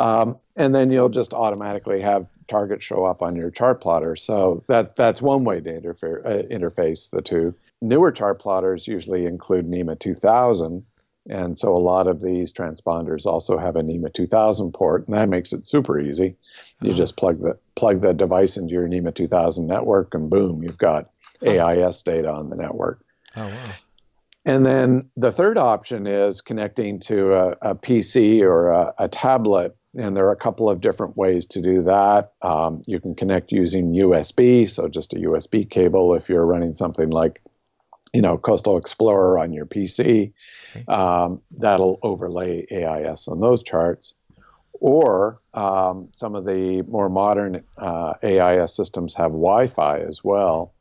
Um, 0.00 0.38
and 0.56 0.74
then 0.74 0.90
you'll 0.90 1.10
just 1.10 1.34
automatically 1.34 2.00
have 2.00 2.26
targets 2.48 2.84
show 2.84 3.04
up 3.04 3.22
on 3.22 3.36
your 3.36 3.50
chart 3.50 3.80
plotter. 3.80 4.16
So 4.16 4.64
that 4.66 4.96
that's 4.96 5.20
one 5.20 5.44
way 5.44 5.60
to 5.60 5.74
interfere, 5.74 6.22
uh, 6.24 6.42
interface 6.52 7.10
the 7.10 7.20
two. 7.22 7.54
Newer 7.82 8.10
chart 8.10 8.40
plotters 8.40 8.88
usually 8.88 9.26
include 9.26 9.66
NMEA 9.66 9.98
2000, 9.98 10.84
and 11.28 11.56
so 11.56 11.76
a 11.76 11.78
lot 11.78 12.06
of 12.06 12.22
these 12.22 12.52
transponders 12.52 13.26
also 13.26 13.58
have 13.58 13.76
a 13.76 13.82
NMEA 13.82 14.12
2000 14.12 14.72
port, 14.72 15.06
and 15.06 15.16
that 15.16 15.28
makes 15.28 15.52
it 15.52 15.66
super 15.66 16.00
easy. 16.00 16.34
You 16.80 16.90
uh-huh. 16.90 16.96
just 16.96 17.16
plug 17.16 17.40
the 17.42 17.58
plug 17.74 18.00
the 18.00 18.14
device 18.14 18.56
into 18.56 18.72
your 18.72 18.88
NMEA 18.88 19.14
2000 19.14 19.66
network, 19.66 20.14
and 20.14 20.30
boom, 20.30 20.62
you've 20.62 20.78
got 20.78 21.10
AIS 21.46 22.02
data 22.02 22.30
on 22.30 22.48
the 22.48 22.56
network. 22.56 23.04
Oh 23.36 23.46
wow! 23.48 23.74
And 24.44 24.64
then 24.64 25.10
the 25.16 25.32
third 25.32 25.58
option 25.58 26.06
is 26.06 26.40
connecting 26.40 26.98
to 27.00 27.34
a, 27.34 27.48
a 27.62 27.74
PC 27.74 28.40
or 28.40 28.70
a, 28.70 28.94
a, 28.98 29.08
tablet. 29.08 29.76
And 29.96 30.16
there 30.16 30.26
are 30.26 30.32
a 30.32 30.36
couple 30.36 30.70
of 30.70 30.80
different 30.80 31.16
ways 31.16 31.46
to 31.46 31.60
do 31.60 31.82
that. 31.82 32.32
Um, 32.42 32.82
you 32.86 33.00
can 33.00 33.14
connect 33.14 33.50
using 33.50 33.92
USB, 33.92 34.68
so 34.68 34.88
just 34.88 35.12
a 35.12 35.16
USB 35.16 35.68
cable 35.68 36.14
if 36.14 36.28
you're 36.28 36.46
running 36.46 36.74
something 36.74 37.10
like, 37.10 37.42
you 38.12 38.22
know, 38.22 38.38
Coastal 38.38 38.76
Explorer 38.76 39.38
on 39.38 39.52
your 39.52 39.66
PC. 39.66 40.32
Um, 40.86 41.40
that'll 41.58 41.98
overlay 42.02 42.66
AIS 42.70 43.26
on 43.26 43.40
those 43.40 43.62
charts. 43.62 44.14
Or 44.74 45.40
um, 45.54 46.08
some 46.12 46.34
of 46.34 46.44
the 46.44 46.82
more 46.82 47.08
modern 47.08 47.62
uh, 47.76 48.14
AIS 48.22 48.74
systems 48.74 49.12
have 49.14 49.32
Wi 49.32 49.66
Fi 49.66 49.98
as 50.00 50.22
well. 50.22 50.72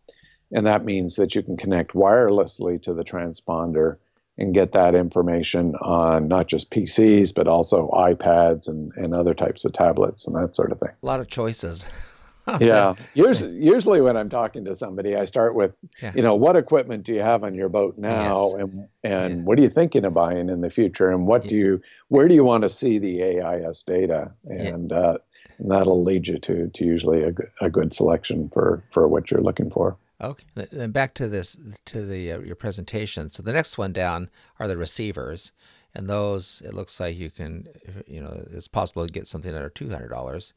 And 0.51 0.65
that 0.65 0.85
means 0.85 1.15
that 1.15 1.35
you 1.35 1.43
can 1.43 1.57
connect 1.57 1.93
wirelessly 1.93 2.81
to 2.83 2.93
the 2.93 3.03
transponder 3.03 3.97
and 4.39 4.53
get 4.53 4.71
that 4.71 4.95
information 4.95 5.75
on 5.75 6.27
not 6.27 6.47
just 6.47 6.71
PCs, 6.71 7.33
but 7.35 7.47
also 7.47 7.89
iPads 7.89 8.67
and, 8.67 8.91
and 8.95 9.13
other 9.13 9.33
types 9.33 9.65
of 9.65 9.73
tablets 9.73 10.25
and 10.25 10.35
that 10.35 10.55
sort 10.55 10.71
of 10.71 10.79
thing. 10.79 10.89
A 11.03 11.05
lot 11.05 11.19
of 11.19 11.27
choices. 11.27 11.85
yeah. 12.59 12.95
Usually, 13.13 13.59
usually 13.59 14.01
when 14.01 14.15
I'm 14.15 14.29
talking 14.29 14.63
to 14.65 14.73
somebody, 14.73 15.17
I 15.17 15.25
start 15.25 15.55
with, 15.55 15.73
yeah. 16.01 16.13
you 16.15 16.23
know, 16.23 16.35
what 16.35 16.55
equipment 16.55 17.03
do 17.03 17.13
you 17.13 17.19
have 17.19 17.43
on 17.43 17.53
your 17.53 17.69
boat 17.69 17.97
now, 17.97 18.51
yes. 18.51 18.53
and 18.53 18.87
and 19.03 19.37
yeah. 19.37 19.43
what 19.43 19.59
are 19.59 19.61
you 19.61 19.69
thinking 19.69 20.05
of 20.05 20.13
buying 20.13 20.49
in 20.49 20.61
the 20.61 20.69
future, 20.69 21.11
and 21.11 21.27
what 21.27 21.43
yeah. 21.43 21.49
do 21.49 21.55
you, 21.55 21.81
where 22.07 22.27
do 22.27 22.33
you 22.33 22.43
want 22.43 22.63
to 22.63 22.69
see 22.69 22.97
the 22.97 23.21
AIS 23.21 23.83
data, 23.83 24.31
and, 24.45 24.91
uh, 24.91 25.17
and 25.59 25.69
that'll 25.69 26.03
lead 26.03 26.27
you 26.27 26.39
to 26.39 26.69
to 26.69 26.85
usually 26.85 27.23
a, 27.23 27.33
a 27.61 27.69
good 27.69 27.93
selection 27.93 28.49
for 28.49 28.81
for 28.89 29.07
what 29.07 29.29
you're 29.29 29.41
looking 29.41 29.69
for. 29.69 29.97
Okay. 30.21 30.43
Then 30.55 30.91
back 30.91 31.13
to 31.15 31.27
this 31.27 31.57
to 31.85 32.05
the 32.05 32.33
uh, 32.33 32.39
your 32.39 32.55
presentation. 32.55 33.29
So 33.29 33.41
the 33.41 33.53
next 33.53 33.77
one 33.77 33.93
down 33.93 34.29
are 34.59 34.67
the 34.67 34.77
receivers, 34.77 35.53
and 35.95 36.09
those 36.09 36.61
it 36.65 36.73
looks 36.73 36.99
like 36.99 37.17
you 37.17 37.31
can, 37.31 37.67
you 38.05 38.21
know, 38.21 38.45
it's 38.51 38.67
possible 38.67 39.05
to 39.05 39.13
get 39.13 39.27
something 39.27 39.55
under 39.55 39.69
two 39.69 39.89
hundred 39.89 40.09
dollars 40.09 40.53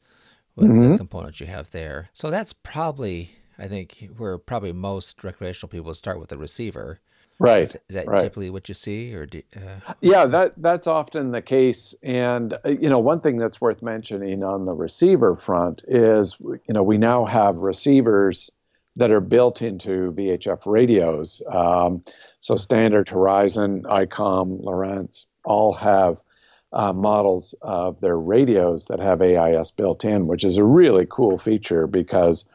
with 0.55 0.67
mm-hmm. 0.67 0.91
the 0.91 0.97
components 0.97 1.39
you 1.39 1.47
have 1.47 1.71
there. 1.71 2.09
So 2.13 2.29
that's 2.29 2.53
probably, 2.53 3.35
I 3.57 3.67
think, 3.67 4.09
where 4.17 4.37
probably 4.37 4.73
most 4.73 5.23
recreational 5.23 5.69
people 5.69 5.93
start 5.93 6.19
with 6.19 6.29
the 6.29 6.37
receiver. 6.37 6.99
Right. 7.39 7.63
Is, 7.63 7.75
is 7.89 7.95
that 7.95 8.07
right. 8.07 8.21
typically 8.21 8.51
what 8.51 8.69
you 8.69 8.75
see, 8.75 9.13
or 9.15 9.25
do, 9.25 9.41
uh... 9.55 9.93
yeah, 10.01 10.25
that 10.25 10.53
that's 10.57 10.87
often 10.87 11.31
the 11.31 11.41
case. 11.41 11.95
And 12.03 12.53
uh, 12.65 12.69
you 12.69 12.89
know, 12.89 12.99
one 12.99 13.21
thing 13.21 13.37
that's 13.37 13.59
worth 13.59 13.81
mentioning 13.81 14.43
on 14.43 14.65
the 14.65 14.73
receiver 14.73 15.35
front 15.35 15.83
is, 15.87 16.37
you 16.39 16.59
know, 16.69 16.83
we 16.83 16.97
now 16.97 17.25
have 17.25 17.61
receivers 17.61 18.51
that 18.95 19.11
are 19.11 19.21
built 19.21 19.61
into 19.61 20.11
VHF 20.13 20.61
radios. 20.65 21.41
Um, 21.51 22.03
so 22.39 22.55
Standard 22.55 23.09
Horizon, 23.09 23.83
ICOM, 23.83 24.63
Lowrance 24.63 25.25
all 25.45 25.73
have 25.73 26.21
uh, 26.73 26.91
models 26.91 27.53
of 27.61 28.01
their 28.01 28.17
radios 28.17 28.85
that 28.85 28.99
have 28.99 29.21
AIS 29.21 29.71
built 29.71 30.03
in, 30.03 30.27
which 30.27 30.43
is 30.43 30.57
a 30.57 30.63
really 30.63 31.05
cool 31.09 31.37
feature 31.37 31.87
because 31.87 32.45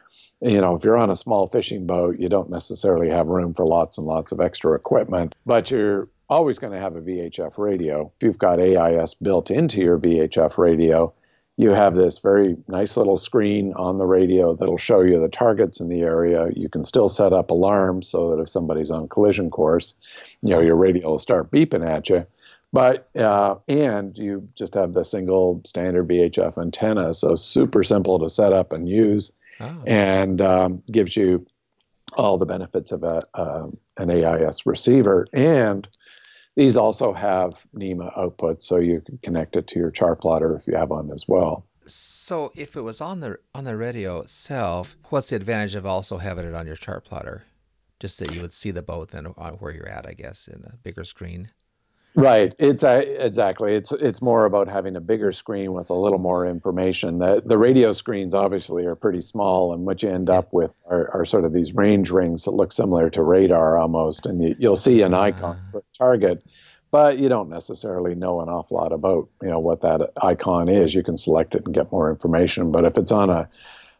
you 0.41 0.59
know 0.59 0.75
if 0.75 0.83
you're 0.83 0.97
on 0.97 1.09
a 1.09 1.15
small 1.15 1.47
fishing 1.47 1.85
boat, 1.85 2.19
you 2.19 2.29
don't 2.29 2.49
necessarily 2.49 3.09
have 3.09 3.27
room 3.27 3.53
for 3.53 3.65
lots 3.65 3.97
and 3.97 4.07
lots 4.07 4.31
of 4.31 4.41
extra 4.41 4.73
equipment, 4.73 5.35
but 5.45 5.71
you're 5.71 6.09
always 6.29 6.59
going 6.59 6.73
to 6.73 6.79
have 6.79 6.95
a 6.95 7.01
VHF 7.01 7.57
radio. 7.57 8.11
If 8.17 8.23
you've 8.23 8.37
got 8.37 8.59
AIS 8.59 9.15
built 9.15 9.49
into 9.49 9.79
your 9.79 9.97
VHF 9.97 10.57
radio, 10.57 11.13
you 11.59 11.71
have 11.71 11.93
this 11.93 12.19
very 12.19 12.55
nice 12.69 12.95
little 12.95 13.17
screen 13.17 13.73
on 13.73 13.97
the 13.97 14.05
radio 14.05 14.55
that'll 14.55 14.77
show 14.77 15.01
you 15.01 15.19
the 15.19 15.27
targets 15.27 15.81
in 15.81 15.89
the 15.89 15.99
area. 15.99 16.47
You 16.55 16.69
can 16.69 16.85
still 16.85 17.09
set 17.09 17.33
up 17.33 17.51
alarms 17.51 18.07
so 18.07 18.33
that 18.33 18.41
if 18.41 18.47
somebody's 18.47 18.89
on 18.89 19.09
collision 19.09 19.49
course, 19.49 19.93
you 20.41 20.51
know 20.51 20.61
your 20.61 20.77
radio 20.77 21.09
will 21.09 21.17
start 21.17 21.51
beeping 21.51 21.85
at 21.85 22.07
you. 22.07 22.25
But 22.71 23.09
uh, 23.17 23.55
and 23.67 24.17
you 24.17 24.47
just 24.55 24.73
have 24.73 24.93
the 24.93 25.03
single 25.03 25.61
standard 25.65 26.07
VHF 26.07 26.57
antenna, 26.57 27.13
so 27.13 27.35
super 27.35 27.83
simple 27.83 28.19
to 28.19 28.29
set 28.29 28.53
up 28.53 28.71
and 28.71 28.87
use, 28.87 29.33
oh. 29.59 29.83
and 29.85 30.39
um, 30.39 30.81
gives 30.93 31.17
you 31.17 31.45
all 32.13 32.37
the 32.37 32.45
benefits 32.45 32.93
of 32.93 33.03
a, 33.03 33.21
um, 33.33 33.77
an 33.97 34.09
AIS 34.09 34.65
receiver 34.65 35.27
and 35.33 35.89
these 36.55 36.77
also 36.77 37.13
have 37.13 37.65
NMEA 37.75 38.15
outputs, 38.17 38.63
so 38.63 38.77
you 38.77 39.01
can 39.01 39.17
connect 39.19 39.55
it 39.55 39.67
to 39.67 39.79
your 39.79 39.91
chart 39.91 40.21
plotter 40.21 40.55
if 40.55 40.67
you 40.67 40.75
have 40.75 40.89
one 40.89 41.11
as 41.11 41.27
well. 41.27 41.65
So, 41.85 42.51
if 42.55 42.75
it 42.75 42.81
was 42.81 43.01
on 43.01 43.19
the 43.19 43.37
on 43.55 43.63
the 43.63 43.75
radio 43.75 44.19
itself, 44.19 44.95
what's 45.09 45.29
the 45.29 45.35
advantage 45.35 45.75
of 45.75 45.85
also 45.85 46.17
having 46.17 46.45
it 46.45 46.53
on 46.53 46.67
your 46.67 46.75
chart 46.75 47.05
plotter? 47.05 47.43
Just 47.99 48.19
that 48.19 48.33
you 48.33 48.41
would 48.41 48.53
see 48.53 48.71
the 48.71 48.81
boat 48.81 49.13
and 49.13 49.33
on 49.37 49.53
where 49.53 49.73
you're 49.73 49.89
at, 49.89 50.05
I 50.05 50.13
guess, 50.13 50.47
in 50.47 50.63
a 50.63 50.77
bigger 50.77 51.03
screen. 51.03 51.49
Right. 52.19 52.53
It's 52.59 52.83
uh, 52.83 53.01
exactly. 53.17 53.75
It's 53.75 53.93
it's 53.93 54.21
more 54.21 54.43
about 54.43 54.67
having 54.67 54.97
a 54.97 54.99
bigger 54.99 55.31
screen 55.31 55.71
with 55.71 55.89
a 55.89 55.93
little 55.93 56.19
more 56.19 56.45
information. 56.45 57.19
The 57.19 57.41
the 57.45 57.57
radio 57.57 57.93
screens 57.93 58.33
obviously 58.33 58.85
are 58.85 58.95
pretty 58.95 59.21
small, 59.21 59.73
and 59.73 59.85
what 59.85 60.03
you 60.03 60.09
end 60.09 60.29
up 60.29 60.51
with 60.51 60.77
are, 60.89 61.09
are 61.13 61.23
sort 61.23 61.45
of 61.45 61.53
these 61.53 61.73
range 61.73 62.11
rings 62.11 62.43
that 62.43 62.51
look 62.51 62.73
similar 62.73 63.09
to 63.11 63.23
radar 63.23 63.77
almost, 63.77 64.25
and 64.25 64.43
you, 64.43 64.53
you'll 64.59 64.75
see 64.75 65.01
an 65.01 65.13
icon 65.13 65.61
for 65.71 65.77
a 65.79 65.97
target, 65.97 66.43
but 66.91 67.19
you 67.19 67.29
don't 67.29 67.49
necessarily 67.49 68.15
know 68.15 68.41
an 68.41 68.49
awful 68.49 68.75
lot 68.75 68.91
about 68.91 69.29
you 69.41 69.47
know 69.47 69.59
what 69.59 69.79
that 69.79 70.11
icon 70.21 70.67
is. 70.67 70.93
You 70.93 71.03
can 71.03 71.15
select 71.15 71.55
it 71.55 71.63
and 71.63 71.73
get 71.73 71.89
more 71.89 72.09
information, 72.09 72.69
but 72.69 72.83
if 72.83 72.97
it's 72.97 73.13
on 73.13 73.29
a 73.29 73.47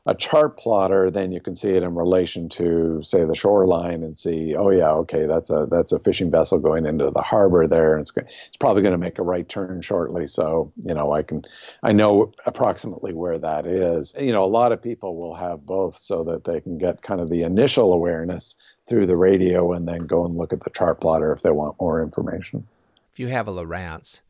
a 0.05 0.15
chart 0.15 0.57
plotter, 0.57 1.11
then 1.11 1.31
you 1.31 1.41
can 1.41 1.55
see 1.55 1.69
it 1.71 1.83
in 1.83 1.93
relation 1.93 2.47
to, 2.49 3.01
say, 3.03 3.25
the 3.25 3.35
shoreline 3.35 4.03
and 4.03 4.17
see, 4.17 4.55
oh 4.55 4.69
yeah, 4.69 4.89
okay, 4.91 5.25
that's 5.25 5.49
a 5.49 5.67
that's 5.69 5.91
a 5.91 5.99
fishing 5.99 6.31
vessel 6.31 6.57
going 6.57 6.85
into 6.85 7.11
the 7.11 7.21
harbor 7.21 7.67
there, 7.67 7.93
and 7.93 8.01
it's 8.01 8.11
it's 8.15 8.57
probably 8.57 8.81
going 8.81 8.93
to 8.93 8.97
make 8.97 9.19
a 9.19 9.23
right 9.23 9.47
turn 9.47 9.81
shortly. 9.81 10.25
So 10.25 10.71
you 10.77 10.93
know, 10.93 11.11
I 11.11 11.21
can 11.21 11.43
I 11.83 11.91
know 11.91 12.31
approximately 12.45 13.13
where 13.13 13.37
that 13.39 13.67
is. 13.67 14.13
You 14.19 14.31
know, 14.31 14.43
a 14.43 14.47
lot 14.47 14.71
of 14.71 14.81
people 14.81 15.17
will 15.17 15.35
have 15.35 15.65
both, 15.65 15.97
so 15.97 16.23
that 16.23 16.45
they 16.45 16.61
can 16.61 16.77
get 16.77 17.01
kind 17.01 17.19
of 17.19 17.29
the 17.29 17.43
initial 17.43 17.93
awareness 17.93 18.55
through 18.87 19.05
the 19.05 19.17
radio, 19.17 19.73
and 19.73 19.87
then 19.87 19.99
go 20.07 20.25
and 20.25 20.37
look 20.37 20.53
at 20.53 20.61
the 20.61 20.71
chart 20.71 21.01
plotter 21.01 21.31
if 21.33 21.41
they 21.41 21.51
want 21.51 21.79
more 21.79 22.01
information. 22.01 22.65
If 23.11 23.19
you 23.19 23.27
have 23.27 23.47
a 23.47 23.51
Lowrance, 23.51 24.21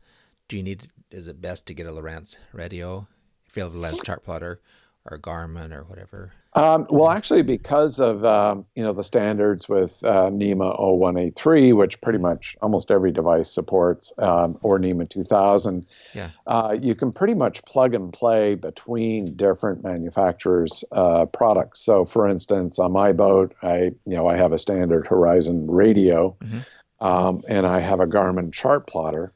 do 0.48 0.56
you 0.56 0.62
need? 0.62 0.88
Is 1.10 1.28
it 1.28 1.40
best 1.40 1.66
to 1.68 1.74
get 1.74 1.86
a 1.86 1.90
Lowrance 1.90 2.38
radio 2.52 3.06
if 3.46 3.56
you 3.56 3.62
have 3.62 3.74
a 3.74 3.78
Lowrance 3.78 4.04
chart 4.04 4.24
plotter? 4.24 4.60
Or 5.06 5.18
Garmin 5.18 5.72
or 5.72 5.84
whatever? 5.84 6.32
Um, 6.54 6.86
well, 6.90 7.10
actually, 7.10 7.42
because 7.42 8.00
of 8.00 8.24
um, 8.24 8.66
you 8.74 8.82
know 8.82 8.92
the 8.92 9.04
standards 9.04 9.68
with 9.68 10.02
uh, 10.04 10.28
NMEA 10.28 10.78
0183, 10.78 11.72
which 11.72 12.00
pretty 12.00 12.18
much 12.18 12.56
almost 12.60 12.90
every 12.90 13.12
device 13.12 13.50
supports, 13.50 14.12
um, 14.18 14.58
or 14.62 14.78
NMEA 14.78 15.08
2000, 15.08 15.86
yeah. 16.12 16.30
Uh, 16.48 16.76
you 16.80 16.96
can 16.96 17.12
pretty 17.12 17.34
much 17.34 17.64
plug 17.64 17.94
and 17.94 18.12
play 18.12 18.56
between 18.56 19.36
different 19.36 19.84
manufacturers' 19.84 20.82
uh, 20.90 21.24
products. 21.26 21.80
So, 21.80 22.04
for 22.04 22.26
instance, 22.26 22.80
on 22.80 22.92
my 22.92 23.12
boat, 23.12 23.54
I 23.62 23.92
you 24.04 24.16
know 24.16 24.26
I 24.26 24.36
have 24.36 24.52
a 24.52 24.58
Standard 24.58 25.06
Horizon 25.06 25.70
radio, 25.70 26.36
mm-hmm. 26.42 27.06
um, 27.06 27.42
and 27.48 27.64
I 27.64 27.78
have 27.78 28.00
a 28.00 28.06
Garmin 28.06 28.52
chart 28.52 28.88
plotter, 28.88 29.32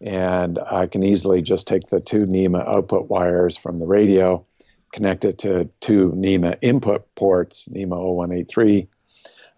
and 0.00 0.58
I 0.58 0.86
can 0.86 1.02
easily 1.02 1.42
just 1.42 1.66
take 1.66 1.88
the 1.88 2.00
two 2.00 2.24
NMEA 2.24 2.66
output 2.66 3.10
wires 3.10 3.56
from 3.56 3.80
the 3.80 3.86
radio 3.86 4.46
connect 4.94 5.24
it 5.24 5.38
to 5.38 5.68
two 5.80 6.12
NMEA 6.16 6.56
input 6.62 7.12
ports, 7.16 7.68
NMEA 7.70 7.88
0183 7.88 8.88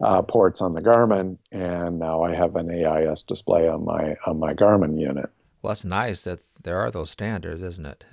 uh, 0.01 0.21
ports 0.23 0.61
on 0.61 0.73
the 0.73 0.81
Garmin, 0.81 1.37
and 1.51 1.99
now 1.99 2.23
I 2.23 2.33
have 2.33 2.55
an 2.55 2.69
AIS 2.71 3.21
display 3.21 3.67
on 3.67 3.85
my 3.85 4.15
on 4.25 4.39
my 4.39 4.53
Garmin 4.53 4.99
unit. 4.99 5.29
Well, 5.61 5.71
that's 5.71 5.85
nice 5.85 6.23
that 6.23 6.39
there 6.63 6.79
are 6.79 6.91
those 6.91 7.11
standards, 7.11 7.61
isn't 7.61 7.85
it? 7.85 8.03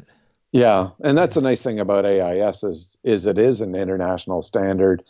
Yeah, 0.52 0.90
and 1.02 1.18
that's 1.18 1.34
the 1.34 1.40
nice 1.40 1.62
thing 1.62 1.80
about 1.80 2.06
AIS 2.06 2.62
is 2.62 2.98
is 3.04 3.26
it 3.26 3.38
is 3.38 3.60
an 3.60 3.74
international 3.74 4.42
standard 4.42 5.02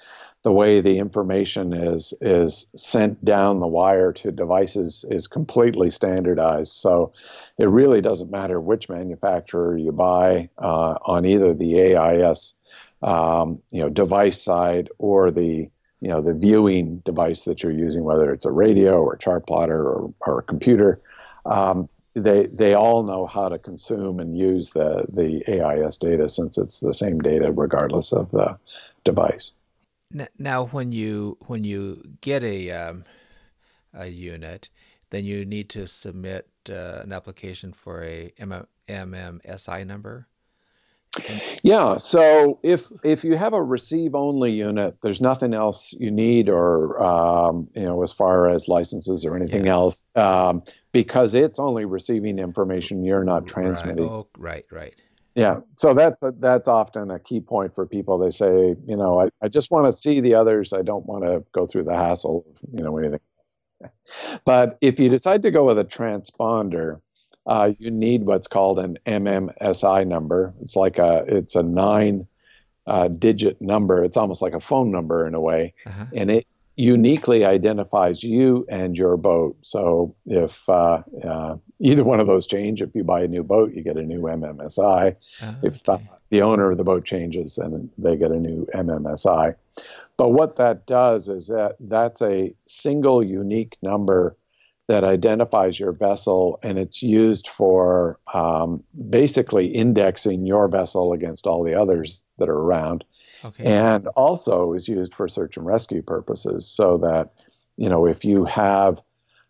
the 0.44 0.52
way 0.52 0.80
the 0.80 0.98
information 0.98 1.72
is 1.72 2.14
is 2.20 2.66
sent 2.76 3.24
down 3.24 3.60
the 3.60 3.66
wire 3.66 4.12
to 4.12 4.30
devices 4.30 5.04
is 5.10 5.26
completely 5.26 5.90
standardized. 5.90 6.72
So 6.72 7.12
it 7.58 7.64
really 7.64 8.02
doesn't 8.02 8.30
matter 8.30 8.60
which 8.60 8.90
manufacturer 8.90 9.76
you 9.76 9.90
buy 9.90 10.50
uh, 10.58 10.96
on 11.06 11.24
either 11.24 11.54
the 11.54 11.96
AIS 11.96 12.54
um, 13.02 13.60
you 13.70 13.80
know 13.80 13.88
device 13.88 14.40
side 14.40 14.90
or 14.98 15.30
the 15.30 15.68
you 16.00 16.08
know 16.08 16.20
the 16.20 16.34
viewing 16.34 16.98
device 16.98 17.44
that 17.44 17.62
you're 17.62 17.72
using, 17.72 18.04
whether 18.04 18.30
it's 18.30 18.44
a 18.44 18.50
radio 18.50 19.02
or 19.02 19.14
a 19.14 19.18
chart 19.18 19.46
plotter 19.46 19.82
or, 19.82 20.12
or 20.20 20.40
a 20.40 20.42
computer. 20.42 21.00
Um, 21.46 21.88
they 22.12 22.46
they 22.48 22.74
all 22.74 23.02
know 23.02 23.24
how 23.26 23.48
to 23.48 23.58
consume 23.58 24.20
and 24.20 24.36
use 24.36 24.70
the 24.70 25.06
the 25.08 25.42
AIS 25.48 25.96
data 25.96 26.28
since 26.28 26.58
it's 26.58 26.80
the 26.80 26.92
same 26.92 27.18
data 27.20 27.50
regardless 27.50 28.12
of 28.12 28.30
the 28.30 28.58
device. 29.04 29.52
Now, 30.38 30.66
when 30.66 30.92
you 30.92 31.38
when 31.46 31.64
you 31.64 32.02
get 32.20 32.42
a 32.42 32.70
um, 32.70 33.04
a 33.92 34.06
unit, 34.06 34.68
then 35.10 35.24
you 35.24 35.44
need 35.44 35.68
to 35.70 35.86
submit 35.86 36.48
uh, 36.68 37.00
an 37.02 37.12
application 37.12 37.72
for 37.72 38.02
a 38.02 38.32
MMSI 38.38 39.86
number. 39.86 40.28
Yeah. 41.62 41.96
So 41.96 42.58
if 42.62 42.90
if 43.02 43.24
you 43.24 43.36
have 43.36 43.52
a 43.52 43.62
receive 43.62 44.14
only 44.14 44.52
unit, 44.52 44.96
there's 45.02 45.20
nothing 45.20 45.54
else 45.54 45.94
you 45.98 46.10
need, 46.10 46.48
or 46.48 47.02
um, 47.02 47.68
you 47.74 47.82
know, 47.82 48.02
as 48.02 48.12
far 48.12 48.48
as 48.48 48.68
licenses 48.68 49.24
or 49.24 49.36
anything 49.36 49.66
yeah. 49.66 49.72
else, 49.72 50.08
um, 50.16 50.62
because 50.92 51.34
it's 51.34 51.58
only 51.58 51.84
receiving 51.84 52.38
information. 52.38 53.04
You're 53.04 53.24
not 53.24 53.46
transmitting. 53.46 54.04
Right. 54.04 54.12
Oh, 54.12 54.26
right. 54.36 54.66
Right. 54.70 54.94
Yeah, 55.34 55.60
so 55.76 55.94
that's 55.94 56.22
a, 56.22 56.32
that's 56.38 56.68
often 56.68 57.10
a 57.10 57.18
key 57.18 57.40
point 57.40 57.74
for 57.74 57.86
people. 57.86 58.18
They 58.18 58.30
say, 58.30 58.76
you 58.86 58.96
know, 58.96 59.20
I, 59.20 59.30
I 59.42 59.48
just 59.48 59.70
want 59.70 59.86
to 59.86 59.92
see 59.92 60.20
the 60.20 60.34
others. 60.34 60.72
I 60.72 60.82
don't 60.82 61.04
want 61.06 61.24
to 61.24 61.42
go 61.52 61.66
through 61.66 61.84
the 61.84 61.96
hassle, 61.96 62.46
of, 62.48 62.68
you 62.72 62.84
know, 62.84 62.96
anything 62.98 63.20
else. 63.38 63.56
But 64.44 64.78
if 64.80 65.00
you 65.00 65.08
decide 65.08 65.42
to 65.42 65.50
go 65.50 65.64
with 65.64 65.78
a 65.78 65.84
transponder, 65.84 67.00
uh, 67.46 67.72
you 67.78 67.90
need 67.90 68.24
what's 68.24 68.46
called 68.46 68.78
an 68.78 68.96
MMSI 69.06 70.06
number. 70.06 70.54
It's 70.62 70.76
like 70.76 70.98
a 70.98 71.24
it's 71.26 71.54
a 71.54 71.62
nine 71.62 72.26
uh, 72.86 73.08
digit 73.08 73.60
number. 73.60 74.04
It's 74.04 74.16
almost 74.16 74.40
like 74.40 74.54
a 74.54 74.60
phone 74.60 74.90
number 74.90 75.26
in 75.26 75.34
a 75.34 75.40
way, 75.40 75.74
uh-huh. 75.86 76.06
and 76.14 76.30
it 76.30 76.46
uniquely 76.76 77.44
identifies 77.44 78.22
you 78.22 78.66
and 78.68 78.96
your 78.98 79.16
boat. 79.16 79.56
So 79.62 80.14
if 80.26 80.68
uh, 80.68 81.02
uh, 81.22 81.56
either 81.80 82.02
one 82.02 82.20
of 82.20 82.26
those 82.26 82.46
change, 82.46 82.82
if 82.82 82.94
you 82.94 83.04
buy 83.04 83.22
a 83.22 83.28
new 83.28 83.44
boat, 83.44 83.72
you 83.74 83.82
get 83.82 83.96
a 83.96 84.02
new 84.02 84.22
MMSI. 84.22 85.14
Oh, 85.42 85.56
if 85.62 85.88
uh, 85.88 85.98
the 86.30 86.42
owner 86.42 86.72
of 86.72 86.78
the 86.78 86.84
boat 86.84 87.04
changes, 87.04 87.54
then 87.56 87.90
they 87.96 88.16
get 88.16 88.32
a 88.32 88.40
new 88.40 88.66
MMSI. 88.74 89.54
But 90.16 90.30
what 90.30 90.56
that 90.56 90.86
does 90.86 91.28
is 91.28 91.46
that 91.48 91.76
that's 91.80 92.22
a 92.22 92.54
single 92.66 93.22
unique 93.22 93.76
number 93.82 94.36
that 94.86 95.02
identifies 95.02 95.80
your 95.80 95.92
vessel, 95.92 96.58
and 96.62 96.78
it's 96.78 97.02
used 97.02 97.48
for 97.48 98.18
um, 98.34 98.82
basically 99.08 99.66
indexing 99.66 100.44
your 100.44 100.68
vessel 100.68 101.12
against 101.12 101.46
all 101.46 101.64
the 101.64 101.74
others 101.74 102.22
that 102.38 102.48
are 102.48 102.58
around. 102.58 103.04
Okay. 103.44 103.64
And 103.64 104.06
also 104.16 104.72
is 104.72 104.88
used 104.88 105.14
for 105.14 105.28
search 105.28 105.56
and 105.56 105.66
rescue 105.66 106.02
purposes 106.02 106.66
so 106.66 106.96
that, 106.98 107.32
you 107.76 107.88
know, 107.88 108.06
if 108.06 108.24
you 108.24 108.44
have 108.44 109.02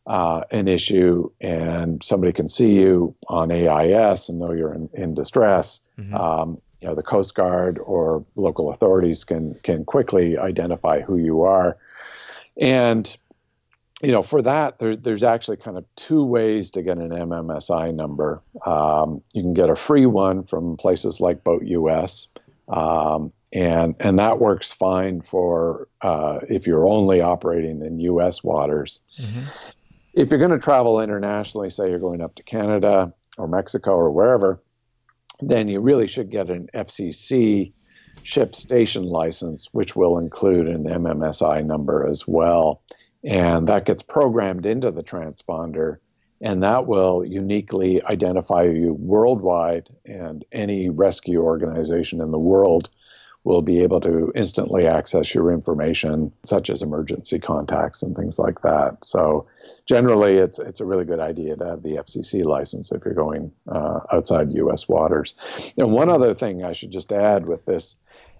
uh, 0.07 0.43
an 0.51 0.69
issue 0.69 1.31
and 1.41 2.03
somebody 2.03 2.33
can 2.33 2.49
see 2.49 2.73
you 2.73 3.15
on 3.29 3.51
AIS 3.51 4.29
and 4.29 4.39
know 4.39 4.53
you're 4.53 4.75
in, 4.75 4.89
in 4.95 5.15
distress, 5.15 5.81
mm-hmm. 5.99 6.15
um, 6.15 6.61
you 6.81 6.89
know, 6.89 6.95
the 6.95 7.03
Coast 7.03 7.35
Guard 7.35 7.79
or 7.85 8.25
local 8.37 8.71
authorities 8.71 9.25
can 9.25 9.55
can 9.63 9.85
quickly 9.87 10.37
identify 10.37 11.01
who 11.01 11.17
you 11.17 11.43
are. 11.43 11.79
And 12.61 13.17
you 14.03 14.13
know, 14.13 14.23
for 14.23 14.43
that, 14.43 14.81
there, 14.81 14.95
there's 14.95 15.23
actually 15.23 15.57
kind 15.57 15.79
of 15.79 15.85
two 15.97 16.23
ways 16.23 16.69
to 16.71 16.83
get 16.83 16.99
an 16.99 17.09
MMSI 17.09 17.95
number. 17.95 18.43
Um, 18.67 19.23
you 19.33 19.41
can 19.41 19.55
get 19.55 19.71
a 19.71 19.77
free 19.77 20.05
one 20.05 20.43
from 20.43 20.77
places 20.77 21.21
like 21.21 21.43
Boat 21.43 21.65
US, 21.65 22.29
um, 22.69 23.33
and 23.54 23.94
and 24.00 24.18
that 24.18 24.40
works 24.40 24.73
fine 24.73 25.20
for 25.23 25.88
uh, 26.02 26.40
if 26.49 26.66
you're 26.66 26.87
only 26.87 27.20
operating 27.20 27.82
in 27.82 28.00
U.S. 28.00 28.42
waters. 28.42 29.00
Mm-hmm. 29.18 29.44
If 30.12 30.30
you're 30.30 30.40
going 30.40 30.50
to 30.50 30.58
travel 30.58 31.00
internationally, 31.00 31.70
say 31.70 31.88
you're 31.88 31.99
going 31.99 32.20
up 32.20 32.34
to 32.34 32.42
Canada 32.42 33.12
or 33.38 33.49
Mexico 33.49 33.92
or 33.92 34.11
wherever, 34.11 34.62
then 35.40 35.68
you 35.68 35.80
really 35.80 36.06
should 36.06 36.30
get 36.30 36.50
an 36.50 36.68
FCC 36.75 37.73
ship 38.23 38.54
station 38.54 39.04
license, 39.04 39.68
which 39.73 39.96
will 39.96 40.18
include 40.18 40.68
an 40.68 40.84
MMSI 40.84 41.64
number 41.64 42.06
as 42.08 42.26
well, 42.26 42.82
and 43.23 43.66
that 43.68 43.87
gets 43.87 44.02
programmed 44.02 44.66
into 44.66 44.90
the 44.90 45.02
transponder. 45.02 45.99
And 46.40 46.62
that 46.62 46.87
will 46.87 47.25
uniquely 47.25 48.02
identify 48.04 48.64
you 48.64 48.94
worldwide, 48.94 49.88
and 50.04 50.44
any 50.52 50.90
rescue 50.90 51.40
organization 51.40 52.20
in 52.20 52.32
the 52.32 52.38
world 52.38 52.90
will 53.45 53.63
be 53.63 53.83
able 53.83 54.00
to 54.00 54.33
instantly 54.35 54.87
access 54.87 55.35
your 55.35 55.52
information, 55.52 56.33
such 56.43 56.71
as 56.71 56.83
emergency 56.83 57.39
contacts 57.39 58.02
and 58.02 58.17
things 58.17 58.39
like 58.39 58.63
that. 58.63 58.97
So, 59.04 59.47
generally, 59.87 60.35
it's 60.35 60.59
it's 60.59 60.80
a 60.80 60.85
really 60.85 61.04
good 61.04 61.21
idea 61.21 61.57
to 61.57 61.65
have 61.65 61.83
the 61.83 61.97
FCC 61.97 62.45
license 62.45 62.91
if 62.91 63.04
you're 63.04 63.15
going 63.15 63.52
uh, 63.71 64.00
outside 64.13 64.52
U.S. 64.54 64.89
waters. 64.89 65.35
And 65.76 65.93
one 65.93 66.09
other 66.09 66.35
thing 66.35 66.65
I 66.65 66.73
should 66.73 66.91
just 66.91 67.13
add 67.13 67.47
with 67.47 67.67
this 67.67 67.97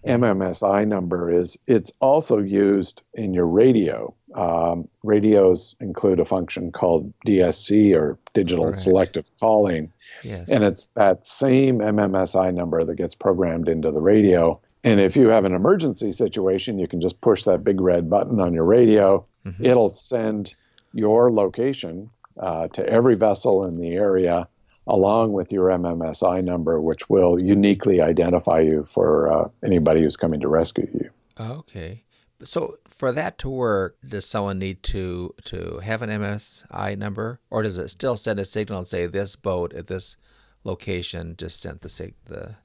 MMSI 0.07 0.87
number 0.87 1.31
is 1.31 1.57
it's 1.67 1.93
also 2.01 2.39
used 2.39 3.03
in 3.15 3.33
your 3.35 3.47
radio. 3.47 4.15
Um, 4.35 4.89
radios 5.03 5.77
include 5.81 6.21
a 6.21 6.25
function 6.25 6.73
called 6.73 7.13
DSC 7.27 7.95
or 7.95 8.19
digital 8.33 8.73
selective 8.73 9.31
calling. 9.39 9.93
Yes. 10.23 10.49
And 10.49 10.65
it's 10.65 10.89
that 10.89 11.27
same 11.27 11.79
MMSI 11.79 12.53
number 12.53 12.85
that 12.85 12.97
gets 12.97 13.15
programmed 13.15 13.69
into 13.69 13.91
the 13.91 14.01
radio 14.01 14.61
and 14.85 15.01
if 15.01 15.17
you 15.17 15.29
have 15.29 15.45
an 15.45 15.55
emergency 15.55 16.13
situation, 16.13 16.79
you 16.79 16.87
can 16.87 17.01
just 17.01 17.21
push 17.23 17.45
that 17.45 17.65
big 17.65 17.81
red 17.81 18.09
button 18.11 18.39
on 18.39 18.53
your 18.53 18.65
radio. 18.65 19.27
Mm-hmm. 19.47 19.65
It'll 19.65 19.89
send 19.89 20.55
your 20.93 21.33
location 21.33 22.11
uh, 22.39 22.69
to 22.69 22.87
every 22.87 23.17
vessel 23.17 23.65
in 23.65 23.79
the 23.79 23.95
area 23.95 24.47
along 24.87 25.33
with 25.33 25.51
your 25.51 25.69
MMSI 25.71 26.45
number, 26.45 26.81
which 26.81 27.09
will 27.09 27.41
uniquely 27.41 28.03
identify 28.03 28.61
you 28.61 28.85
for 28.89 29.33
uh, 29.33 29.49
anybody 29.65 30.03
who's 30.03 30.17
coming 30.17 30.41
to 30.41 30.49
rescue 30.49 30.89
you. 30.93 31.11
Okay. 31.41 32.05
So 32.43 32.77
for 32.87 33.11
that 33.13 33.39
to 33.39 33.49
work, 33.49 33.97
does 34.07 34.27
someone 34.27 34.59
need 34.59 34.83
to 34.85 35.35
to 35.47 35.79
have 35.79 36.03
an 36.03 36.11
MSI 36.11 36.99
number, 36.99 37.41
or 37.49 37.63
does 37.63 37.79
it 37.79 37.89
still 37.89 38.17
send 38.17 38.39
a 38.39 38.45
signal 38.45 38.79
and 38.79 38.87
say 38.87 39.07
this 39.07 39.35
boat 39.37 39.73
at 39.73 39.87
this 39.87 40.19
location 40.63 41.37
just 41.39 41.61
sent 41.61 41.81
the 41.81 41.89
sig- 41.89 42.17
the 42.27 42.57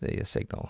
the 0.00 0.22
signal? 0.24 0.68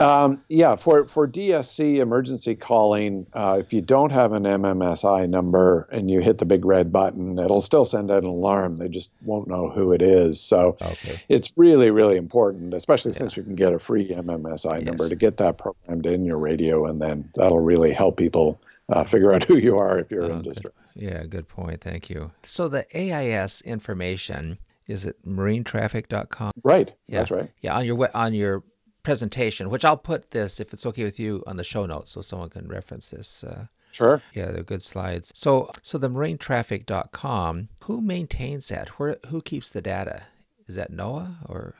Um, 0.00 0.40
yeah, 0.48 0.76
for, 0.76 1.06
for 1.06 1.26
DSC 1.26 1.98
emergency 1.98 2.54
calling, 2.54 3.26
uh, 3.32 3.56
if 3.58 3.72
you 3.72 3.80
don't 3.80 4.10
have 4.10 4.32
an 4.32 4.44
MMSI 4.44 5.28
number 5.28 5.88
and 5.90 6.08
you 6.08 6.20
hit 6.20 6.38
the 6.38 6.44
big 6.44 6.64
red 6.64 6.92
button, 6.92 7.38
it'll 7.38 7.60
still 7.60 7.84
send 7.84 8.10
out 8.10 8.22
an 8.22 8.28
alarm. 8.28 8.76
They 8.76 8.88
just 8.88 9.10
won't 9.22 9.48
know 9.48 9.68
who 9.68 9.92
it 9.92 10.00
is. 10.00 10.40
So 10.40 10.76
okay. 10.80 11.20
it's 11.28 11.52
really, 11.56 11.90
really 11.90 12.16
important, 12.16 12.74
especially 12.74 13.12
yeah. 13.12 13.18
since 13.18 13.36
you 13.36 13.42
can 13.42 13.56
get 13.56 13.72
a 13.72 13.78
free 13.78 14.08
MMSI 14.08 14.78
yes. 14.78 14.84
number, 14.84 15.08
to 15.08 15.16
get 15.16 15.36
that 15.38 15.58
programmed 15.58 16.06
in 16.06 16.24
your 16.24 16.38
radio, 16.38 16.86
and 16.86 17.00
then 17.00 17.28
that'll 17.34 17.60
really 17.60 17.92
help 17.92 18.16
people 18.16 18.60
uh, 18.90 19.02
figure 19.02 19.32
out 19.32 19.42
who 19.48 19.56
you 19.56 19.76
are 19.76 19.98
if 19.98 20.12
you're 20.12 20.30
in 20.30 20.42
distress. 20.42 20.94
Yeah, 20.94 21.24
good 21.24 21.48
point. 21.48 21.80
Thank 21.80 22.08
you. 22.08 22.26
So 22.44 22.68
the 22.68 22.86
AIS 22.96 23.62
information 23.62 24.58
is 24.88 25.04
it 25.04 25.16
marinetraffic.com? 25.26 26.52
Right. 26.64 26.92
Yeah. 27.06 27.18
That's 27.18 27.30
right. 27.30 27.50
Yeah, 27.60 27.76
on 27.76 27.84
your 27.84 28.16
on 28.16 28.32
your 28.32 28.64
presentation, 29.08 29.70
which 29.70 29.86
I'll 29.86 29.96
put 29.96 30.32
this, 30.32 30.60
if 30.60 30.74
it's 30.74 30.84
okay 30.84 31.02
with 31.02 31.18
you, 31.18 31.42
on 31.46 31.56
the 31.56 31.64
show 31.64 31.86
notes 31.86 32.10
so 32.10 32.20
someone 32.20 32.50
can 32.50 32.68
reference 32.68 33.08
this. 33.08 33.42
Uh, 33.42 33.68
sure. 33.90 34.20
Yeah, 34.34 34.50
they're 34.50 34.62
good 34.62 34.82
slides. 34.82 35.32
So, 35.34 35.70
so 35.82 35.96
the 35.96 36.10
marinetraffic.com, 36.10 37.70
who 37.84 38.02
maintains 38.02 38.68
that? 38.68 38.90
Where, 39.00 39.16
who 39.28 39.40
keeps 39.40 39.70
the 39.70 39.80
data? 39.80 40.24
Is 40.66 40.74
that 40.74 40.92
NOAA 40.92 41.36
or? 41.48 41.74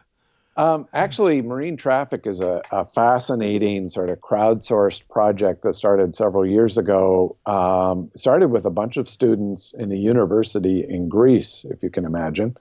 Um, 0.59 0.89
actually, 0.93 1.41
marine 1.41 1.77
traffic 1.77 2.27
is 2.27 2.41
a, 2.41 2.61
a, 2.73 2.85
fascinating 2.85 3.89
sort 3.89 4.11
of 4.11 4.19
crowdsourced 4.19 5.09
project 5.09 5.63
that 5.63 5.75
started 5.75 6.17
several 6.17 6.45
years 6.45 6.77
ago. 6.77 7.37
Um, 7.47 8.11
started 8.17 8.49
with 8.49 8.67
a 8.67 8.71
bunch 8.71 8.97
of 8.97 9.09
students 9.09 9.73
in 9.79 9.93
a 9.93 9.95
university 9.95 10.85
in 10.89 11.09
Greece, 11.09 11.65
if 11.71 11.81
you 11.81 11.91
can 11.91 12.05
imagine. 12.05 12.57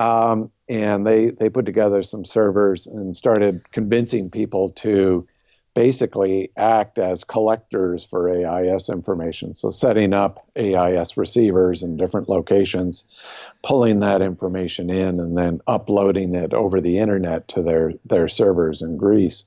Um, 0.00 0.50
and 0.68 1.06
they, 1.06 1.30
they 1.30 1.48
put 1.48 1.66
together 1.66 2.02
some 2.02 2.24
servers 2.24 2.88
and 2.88 3.14
started 3.14 3.70
convincing 3.70 4.28
people 4.28 4.70
to 4.70 5.24
basically 5.74 6.50
act 6.56 6.98
as 6.98 7.24
collectors 7.24 8.04
for 8.04 8.28
AIS 8.28 8.88
information. 8.88 9.54
So, 9.54 9.70
setting 9.70 10.12
up 10.12 10.46
AIS 10.56 11.16
receivers 11.16 11.82
in 11.82 11.96
different 11.96 12.28
locations, 12.28 13.04
pulling 13.62 14.00
that 14.00 14.22
information 14.22 14.90
in, 14.90 15.20
and 15.20 15.36
then 15.36 15.60
uploading 15.66 16.34
it 16.34 16.52
over 16.52 16.80
the 16.80 16.98
internet 16.98 17.48
to 17.48 17.62
their, 17.62 17.92
their 18.04 18.28
servers 18.28 18.82
in 18.82 18.96
Greece. 18.96 19.44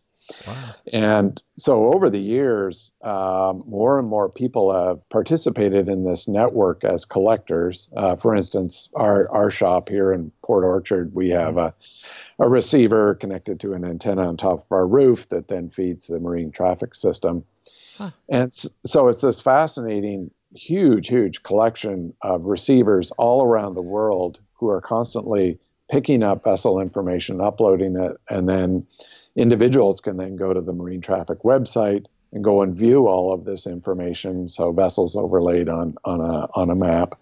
Wow. 0.47 0.75
And 0.93 1.41
so, 1.57 1.93
over 1.93 2.09
the 2.09 2.21
years, 2.21 2.93
um, 3.01 3.63
more 3.67 3.99
and 3.99 4.07
more 4.07 4.29
people 4.29 4.73
have 4.73 5.07
participated 5.09 5.89
in 5.89 6.05
this 6.05 6.27
network 6.27 6.85
as 6.85 7.03
collectors. 7.03 7.89
Uh, 7.97 8.15
for 8.15 8.33
instance, 8.33 8.87
our, 8.95 9.29
our 9.29 9.51
shop 9.51 9.89
here 9.89 10.13
in 10.13 10.31
Port 10.41 10.63
Orchard, 10.63 11.13
we 11.13 11.29
have 11.29 11.57
a 11.57 11.73
a 12.43 12.49
receiver 12.49 13.15
connected 13.15 13.57
to 13.61 13.71
an 13.71 13.85
antenna 13.85 14.27
on 14.27 14.35
top 14.35 14.59
of 14.59 14.71
our 14.71 14.85
roof 14.85 15.29
that 15.29 15.47
then 15.47 15.69
feeds 15.69 16.07
the 16.07 16.19
marine 16.19 16.51
traffic 16.51 16.93
system. 16.93 17.41
Huh. 17.97 18.11
And 18.27 18.53
so 18.85 19.07
it's 19.07 19.21
this 19.21 19.39
fascinating 19.39 20.29
huge, 20.53 21.07
huge 21.07 21.43
collection 21.43 22.13
of 22.21 22.43
receivers 22.43 23.11
all 23.11 23.45
around 23.45 23.75
the 23.75 23.81
world 23.81 24.41
who 24.55 24.67
are 24.67 24.81
constantly 24.81 25.57
picking 25.89 26.21
up 26.21 26.43
vessel 26.43 26.81
information, 26.81 27.39
uploading 27.39 27.95
it, 27.95 28.17
and 28.29 28.49
then 28.49 28.85
individuals 29.37 30.01
can 30.01 30.17
then 30.17 30.35
go 30.35 30.53
to 30.53 30.59
the 30.59 30.73
marine 30.73 31.01
traffic 31.01 31.43
website 31.43 32.05
and 32.33 32.43
go 32.43 32.61
and 32.61 32.75
view 32.75 33.07
all 33.07 33.31
of 33.31 33.45
this 33.45 33.65
information. 33.65 34.49
So 34.49 34.73
vessels 34.73 35.15
overlaid 35.15 35.69
on 35.69 35.95
on 36.03 36.19
a 36.19 36.47
on 36.55 36.69
a 36.69 36.75
map, 36.75 37.17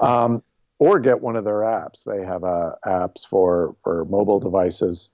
um, 0.00 0.42
or 0.78 0.98
get 0.98 1.20
one 1.20 1.36
of 1.36 1.44
their 1.44 1.60
apps. 1.60 2.04
They 2.04 2.24
have 2.24 2.44
uh, 2.44 2.72
apps 2.84 3.26
for 3.26 3.76
for 3.82 4.04
mobile 4.06 4.40
devices, 4.40 5.10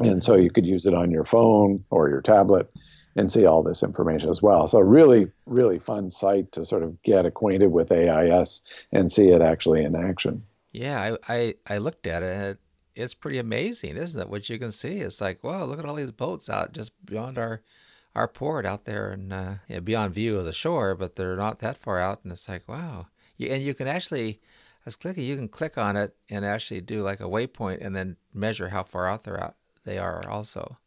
and 0.00 0.22
so 0.22 0.36
you 0.36 0.50
could 0.50 0.66
use 0.66 0.86
it 0.86 0.94
on 0.94 1.10
your 1.10 1.24
phone 1.24 1.84
or 1.90 2.08
your 2.08 2.20
tablet 2.20 2.70
and 3.14 3.30
see 3.30 3.44
all 3.46 3.62
this 3.62 3.82
information 3.82 4.30
as 4.30 4.40
well. 4.40 4.66
So 4.66 4.80
really, 4.80 5.30
really 5.44 5.78
fun 5.78 6.10
site 6.10 6.50
to 6.52 6.64
sort 6.64 6.82
of 6.82 7.00
get 7.02 7.26
acquainted 7.26 7.70
with 7.70 7.92
AIS 7.92 8.62
and 8.90 9.12
see 9.12 9.28
it 9.28 9.42
actually 9.42 9.84
in 9.84 9.94
action. 9.94 10.42
Yeah, 10.72 11.16
I 11.28 11.34
I, 11.34 11.54
I 11.66 11.78
looked 11.78 12.06
at 12.06 12.22
it. 12.22 12.58
It's 12.94 13.14
pretty 13.14 13.38
amazing, 13.38 13.96
isn't 13.96 14.20
it? 14.20 14.28
What 14.28 14.48
you 14.50 14.58
can 14.58 14.70
see. 14.70 14.98
It's 14.98 15.20
like, 15.20 15.42
wow, 15.42 15.64
look 15.64 15.78
at 15.78 15.86
all 15.86 15.94
these 15.94 16.10
boats 16.10 16.50
out 16.50 16.72
just 16.72 16.92
beyond 17.06 17.38
our 17.38 17.62
our 18.14 18.28
port 18.28 18.66
out 18.66 18.84
there 18.84 19.10
and 19.10 19.32
uh, 19.32 19.54
yeah, 19.68 19.80
beyond 19.80 20.14
view 20.14 20.38
of 20.38 20.44
the 20.44 20.52
shore, 20.52 20.94
but 20.94 21.16
they're 21.16 21.36
not 21.36 21.60
that 21.60 21.76
far 21.76 21.98
out. 21.98 22.20
And 22.22 22.32
it's 22.32 22.48
like, 22.48 22.68
wow. 22.68 23.06
And 23.40 23.62
you 23.62 23.74
can 23.74 23.88
actually, 23.88 24.40
as 24.86 24.96
clicking, 24.96 25.24
you 25.24 25.36
can 25.36 25.48
click 25.48 25.78
on 25.78 25.96
it 25.96 26.14
and 26.28 26.44
actually 26.44 26.80
do 26.80 27.02
like 27.02 27.20
a 27.20 27.24
waypoint 27.24 27.84
and 27.84 27.94
then 27.94 28.16
measure 28.34 28.68
how 28.68 28.82
far 28.82 29.06
out 29.06 29.24
they're 29.24 29.42
out 29.42 29.54
they 29.84 29.98
are 29.98 30.28
also. 30.28 30.78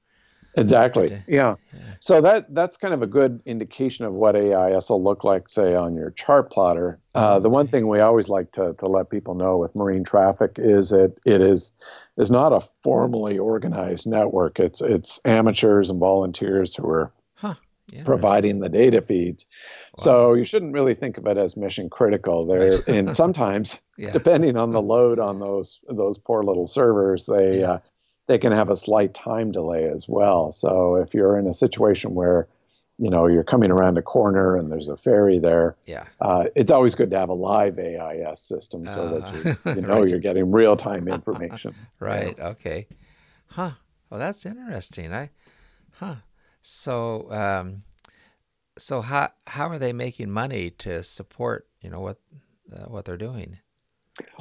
Exactly. 0.57 1.21
Yeah. 1.27 1.55
yeah. 1.73 1.79
So 1.99 2.21
that 2.21 2.53
that's 2.53 2.77
kind 2.77 2.93
of 2.93 3.01
a 3.01 3.07
good 3.07 3.41
indication 3.45 4.05
of 4.05 4.13
what 4.13 4.35
AIS 4.35 4.89
will 4.89 5.03
look 5.03 5.23
like, 5.23 5.49
say, 5.49 5.75
on 5.75 5.95
your 5.95 6.11
chart 6.11 6.49
plotter. 6.49 6.99
Uh, 7.13 7.35
oh, 7.35 7.39
the 7.39 7.49
one 7.49 7.67
thing 7.67 7.87
we 7.87 7.99
always 7.99 8.29
like 8.29 8.51
to, 8.53 8.73
to 8.79 8.85
let 8.85 9.09
people 9.09 9.35
know 9.35 9.57
with 9.57 9.75
marine 9.75 10.03
traffic 10.03 10.55
is 10.57 10.89
that 10.89 11.13
it 11.25 11.41
is 11.41 11.73
is 12.17 12.31
not 12.31 12.53
a 12.53 12.61
formally 12.83 13.37
organized 13.37 14.07
network. 14.07 14.59
It's 14.59 14.81
it's 14.81 15.19
amateurs 15.25 15.89
and 15.89 15.99
volunteers 15.99 16.75
who 16.75 16.87
are. 16.87 17.11
Providing 18.03 18.59
the 18.59 18.69
data 18.69 19.01
feeds. 19.01 19.45
Wow. 19.97 20.03
So 20.03 20.33
you 20.33 20.43
shouldn't 20.43 20.73
really 20.73 20.93
think 20.93 21.17
of 21.17 21.27
it 21.27 21.37
as 21.37 21.55
mission 21.55 21.89
critical. 21.89 22.45
There, 22.45 22.81
and 22.87 23.15
sometimes, 23.15 23.79
yeah. 23.97 24.11
depending 24.11 24.57
on 24.57 24.71
the 24.71 24.81
load 24.93 25.19
on 25.19 25.39
those 25.39 25.79
those 25.89 26.17
poor 26.17 26.43
little 26.43 26.67
servers, 26.67 27.25
they 27.25 27.59
yeah. 27.59 27.71
uh, 27.71 27.79
they 28.27 28.37
can 28.37 28.51
have 28.51 28.69
a 28.69 28.75
slight 28.75 29.13
time 29.13 29.51
delay 29.51 29.87
as 29.87 30.07
well. 30.07 30.51
So 30.51 30.95
if 30.95 31.13
you're 31.13 31.37
in 31.37 31.47
a 31.47 31.53
situation 31.53 32.15
where 32.15 32.47
you 32.97 33.09
know 33.09 33.27
you're 33.27 33.43
coming 33.43 33.71
around 33.71 33.97
a 33.97 34.01
corner 34.01 34.55
and 34.55 34.71
there's 34.71 34.89
a 34.89 34.97
ferry 34.97 35.39
there, 35.39 35.75
yeah, 35.85 36.05
uh, 36.21 36.45
it's 36.55 36.71
always 36.71 36.95
good 36.95 37.11
to 37.11 37.19
have 37.19 37.29
a 37.29 37.33
live 37.33 37.77
AIS 37.77 38.41
system 38.41 38.87
so 38.87 39.01
uh, 39.01 39.19
that 39.19 39.33
you, 39.33 39.51
uh-huh. 39.51 39.73
you 39.75 39.81
know 39.81 39.99
right. 39.99 40.09
you're 40.09 40.19
getting 40.19 40.51
real 40.51 40.75
time 40.75 41.07
information. 41.07 41.73
right. 41.99 42.39
Okay. 42.39 42.87
Huh. 43.47 43.71
Well, 44.09 44.19
that's 44.19 44.45
interesting. 44.45 45.13
I. 45.13 45.29
Huh. 45.93 46.15
So. 46.65 47.31
Um, 47.31 47.83
so 48.77 49.01
how 49.01 49.29
how 49.47 49.69
are 49.69 49.79
they 49.79 49.93
making 49.93 50.29
money 50.29 50.69
to 50.69 51.01
support 51.03 51.67
you 51.81 51.89
know 51.89 52.01
what 52.01 52.17
uh, 52.73 52.85
what 52.85 53.05
they're 53.05 53.17
doing? 53.17 53.57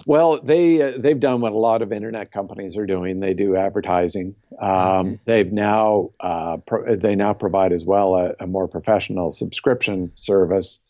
Well, 0.07 0.41
they 0.41 0.81
uh, 0.83 0.93
they've 0.99 1.19
done 1.19 1.41
what 1.41 1.53
a 1.53 1.59
lot 1.59 1.83
of 1.83 1.93
internet 1.93 2.33
companies 2.33 2.77
are 2.77 2.87
doing. 2.87 3.21
They 3.21 3.35
do 3.35 3.57
advertising. 3.57 4.35
Um, 4.61 5.19
they've 5.25 5.53
now 5.53 6.11
uh, 6.21 6.59
pro- 6.59 6.97
they 6.97 7.17
now 7.17 7.35
provide 7.35 7.73
as 7.73 7.85
well 7.85 8.15
a, 8.15 8.35
a 8.41 8.47
more 8.47 8.69
professional 8.69 9.33
subscription 9.33 10.13
service. 10.15 10.81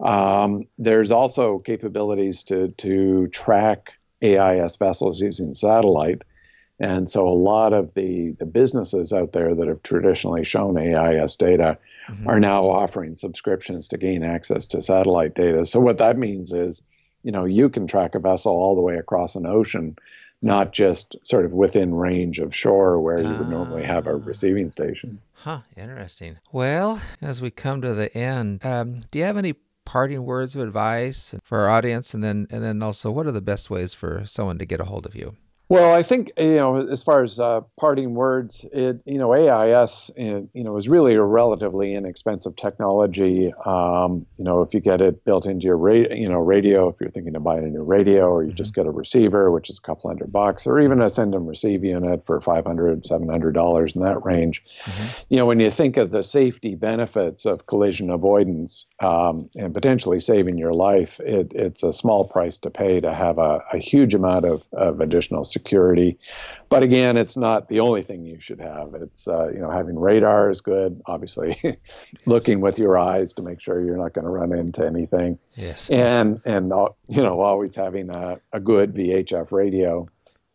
Um, 0.00 0.64
there's 0.78 1.12
also 1.12 1.60
capabilities 1.60 2.42
to 2.44 2.68
to 2.68 3.28
track 3.28 3.92
AIS 4.22 4.76
vessels 4.76 5.20
using 5.20 5.54
satellite, 5.54 6.22
and 6.80 7.08
so 7.08 7.26
a 7.26 7.30
lot 7.30 7.72
of 7.72 7.94
the 7.94 8.34
the 8.38 8.46
businesses 8.46 9.12
out 9.12 9.32
there 9.32 9.54
that 9.54 9.68
have 9.68 9.82
traditionally 9.82 10.44
shown 10.44 10.76
AIS 10.76 11.36
data 11.36 11.78
mm-hmm. 12.08 12.28
are 12.28 12.40
now 12.40 12.64
offering 12.64 13.14
subscriptions 13.14 13.88
to 13.88 13.98
gain 13.98 14.22
access 14.22 14.66
to 14.68 14.82
satellite 14.82 15.34
data. 15.34 15.64
So 15.66 15.80
what 15.80 15.98
that 15.98 16.18
means 16.18 16.52
is 16.52 16.82
you 17.24 17.32
know 17.32 17.44
you 17.44 17.68
can 17.68 17.86
track 17.86 18.14
a 18.14 18.20
vessel 18.20 18.52
all 18.52 18.76
the 18.76 18.80
way 18.80 18.96
across 18.96 19.34
an 19.34 19.46
ocean 19.46 19.96
not 20.42 20.72
just 20.72 21.16
sort 21.22 21.46
of 21.46 21.52
within 21.52 21.94
range 21.94 22.38
of 22.38 22.54
shore 22.54 23.00
where 23.00 23.18
you 23.18 23.30
would 23.30 23.48
normally 23.48 23.82
have 23.82 24.06
a 24.06 24.10
ah. 24.10 24.20
receiving 24.24 24.70
station 24.70 25.20
huh 25.32 25.60
interesting 25.76 26.36
well 26.52 27.00
as 27.20 27.40
we 27.40 27.50
come 27.50 27.80
to 27.80 27.94
the 27.94 28.14
end 28.16 28.64
um, 28.64 29.00
do 29.10 29.18
you 29.18 29.24
have 29.24 29.38
any 29.38 29.54
parting 29.84 30.24
words 30.24 30.54
of 30.54 30.62
advice 30.62 31.34
for 31.42 31.60
our 31.60 31.70
audience 31.70 32.14
and 32.14 32.22
then 32.22 32.46
and 32.50 32.62
then 32.62 32.82
also 32.82 33.10
what 33.10 33.26
are 33.26 33.32
the 33.32 33.40
best 33.40 33.70
ways 33.70 33.94
for 33.94 34.22
someone 34.26 34.58
to 34.58 34.66
get 34.66 34.80
a 34.80 34.84
hold 34.84 35.06
of 35.06 35.14
you 35.14 35.34
well, 35.70 35.94
I 35.94 36.02
think 36.02 36.30
you 36.36 36.56
know, 36.56 36.86
as 36.88 37.02
far 37.02 37.22
as 37.22 37.40
uh, 37.40 37.62
parting 37.78 38.14
words, 38.14 38.66
it 38.70 39.00
you 39.06 39.16
know, 39.16 39.32
AIS 39.32 40.10
you 40.16 40.48
know 40.54 40.76
is 40.76 40.90
really 40.90 41.14
a 41.14 41.22
relatively 41.22 41.94
inexpensive 41.94 42.54
technology. 42.56 43.52
Um, 43.64 44.26
you 44.36 44.44
know, 44.44 44.60
if 44.60 44.74
you 44.74 44.80
get 44.80 45.00
it 45.00 45.24
built 45.24 45.46
into 45.46 45.64
your 45.64 45.78
radio, 45.78 46.14
you 46.14 46.28
know, 46.28 46.38
radio, 46.38 46.88
if 46.88 46.96
you're 47.00 47.08
thinking 47.08 47.34
of 47.34 47.44
buying 47.44 47.64
a 47.64 47.70
new 47.70 47.82
radio, 47.82 48.28
or 48.28 48.42
you 48.42 48.50
mm-hmm. 48.50 48.56
just 48.56 48.74
get 48.74 48.84
a 48.84 48.90
receiver, 48.90 49.50
which 49.50 49.70
is 49.70 49.78
a 49.78 49.80
couple 49.80 50.10
hundred 50.10 50.30
bucks, 50.30 50.66
or 50.66 50.80
even 50.80 51.00
a 51.00 51.08
send 51.08 51.34
and 51.34 51.48
receive 51.48 51.82
unit 51.82 52.26
for 52.26 52.42
500 52.42 53.06
700 53.06 53.54
dollars 53.54 53.96
in 53.96 54.02
that 54.02 54.22
range. 54.22 54.62
Mm-hmm. 54.84 55.06
You 55.30 55.36
know, 55.38 55.46
when 55.46 55.60
you 55.60 55.70
think 55.70 55.96
of 55.96 56.10
the 56.10 56.22
safety 56.22 56.74
benefits 56.74 57.46
of 57.46 57.66
collision 57.66 58.10
avoidance 58.10 58.84
um, 59.00 59.48
and 59.56 59.72
potentially 59.72 60.20
saving 60.20 60.58
your 60.58 60.74
life, 60.74 61.20
it, 61.20 61.52
it's 61.54 61.82
a 61.82 61.92
small 61.92 62.24
price 62.24 62.58
to 62.58 62.70
pay 62.70 63.00
to 63.00 63.14
have 63.14 63.38
a, 63.38 63.60
a 63.72 63.78
huge 63.78 64.12
amount 64.12 64.44
of, 64.44 64.62
of 64.72 65.00
additional 65.00 65.42
security. 65.54 66.18
But 66.68 66.82
again, 66.82 67.16
it's 67.16 67.36
not 67.36 67.68
the 67.68 67.80
only 67.80 68.02
thing 68.02 68.26
you 68.26 68.38
should 68.38 68.60
have. 68.60 68.94
It's 68.94 69.26
uh, 69.26 69.48
you 69.48 69.60
know 69.60 69.70
having 69.70 69.98
radar 69.98 70.50
is 70.50 70.60
good. 70.60 71.00
Obviously, 71.06 71.56
looking 72.26 72.60
with 72.60 72.78
your 72.78 72.98
eyes 72.98 73.32
to 73.34 73.42
make 73.42 73.60
sure 73.60 73.82
you're 73.82 73.96
not 73.96 74.12
going 74.12 74.26
to 74.26 74.30
run 74.30 74.52
into 74.52 74.84
anything. 74.84 75.38
Yes. 75.54 75.88
And 75.90 76.40
and 76.44 76.72
uh, 76.72 76.88
you 77.08 77.22
know 77.22 77.40
always 77.40 77.74
having 77.74 78.10
a, 78.10 78.38
a 78.52 78.60
good 78.60 78.92
VHF 78.92 79.52
radio, 79.52 80.06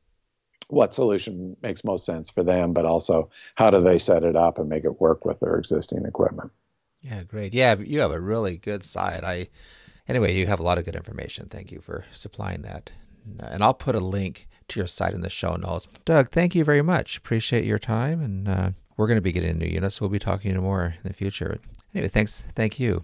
what 0.67 0.93
solution 0.93 1.55
makes 1.61 1.83
most 1.83 2.05
sense 2.05 2.29
for 2.29 2.43
them, 2.43 2.73
but 2.73 2.85
also 2.85 3.29
how 3.55 3.69
do 3.69 3.81
they 3.81 3.99
set 3.99 4.23
it 4.23 4.35
up 4.35 4.57
and 4.57 4.69
make 4.69 4.85
it 4.85 5.01
work 5.01 5.25
with 5.25 5.39
their 5.41 5.57
existing 5.57 6.05
equipment. 6.05 6.49
Yeah, 7.01 7.23
great. 7.23 7.53
Yeah, 7.53 7.75
you 7.77 7.99
have 7.99 8.11
a 8.11 8.19
really 8.19 8.57
good 8.57 8.83
site. 8.83 9.23
I 9.23 9.49
anyway, 10.07 10.35
you 10.35 10.47
have 10.47 10.59
a 10.59 10.63
lot 10.63 10.77
of 10.77 10.85
good 10.85 10.95
information. 10.95 11.47
Thank 11.47 11.71
you 11.71 11.81
for 11.81 12.05
supplying 12.11 12.61
that. 12.61 12.91
And 13.39 13.63
I'll 13.63 13.73
put 13.73 13.95
a 13.95 13.99
link 13.99 14.47
to 14.69 14.79
your 14.79 14.87
site 14.87 15.13
in 15.13 15.21
the 15.21 15.29
show 15.29 15.55
notes. 15.55 15.87
Doug, 16.05 16.29
thank 16.29 16.55
you 16.55 16.63
very 16.63 16.81
much. 16.81 17.17
Appreciate 17.17 17.65
your 17.65 17.79
time. 17.79 18.21
And 18.21 18.47
uh, 18.47 18.69
we're 18.97 19.07
going 19.07 19.17
to 19.17 19.21
be 19.21 19.31
getting 19.31 19.57
new 19.57 19.65
units. 19.67 19.95
So 19.95 20.05
we'll 20.05 20.11
be 20.11 20.19
talking 20.19 20.53
to 20.53 20.61
more 20.61 20.95
in 21.03 21.07
the 21.07 21.13
future. 21.13 21.59
Anyway, 21.93 22.07
thanks. 22.07 22.41
Thank 22.55 22.79
you. 22.79 23.03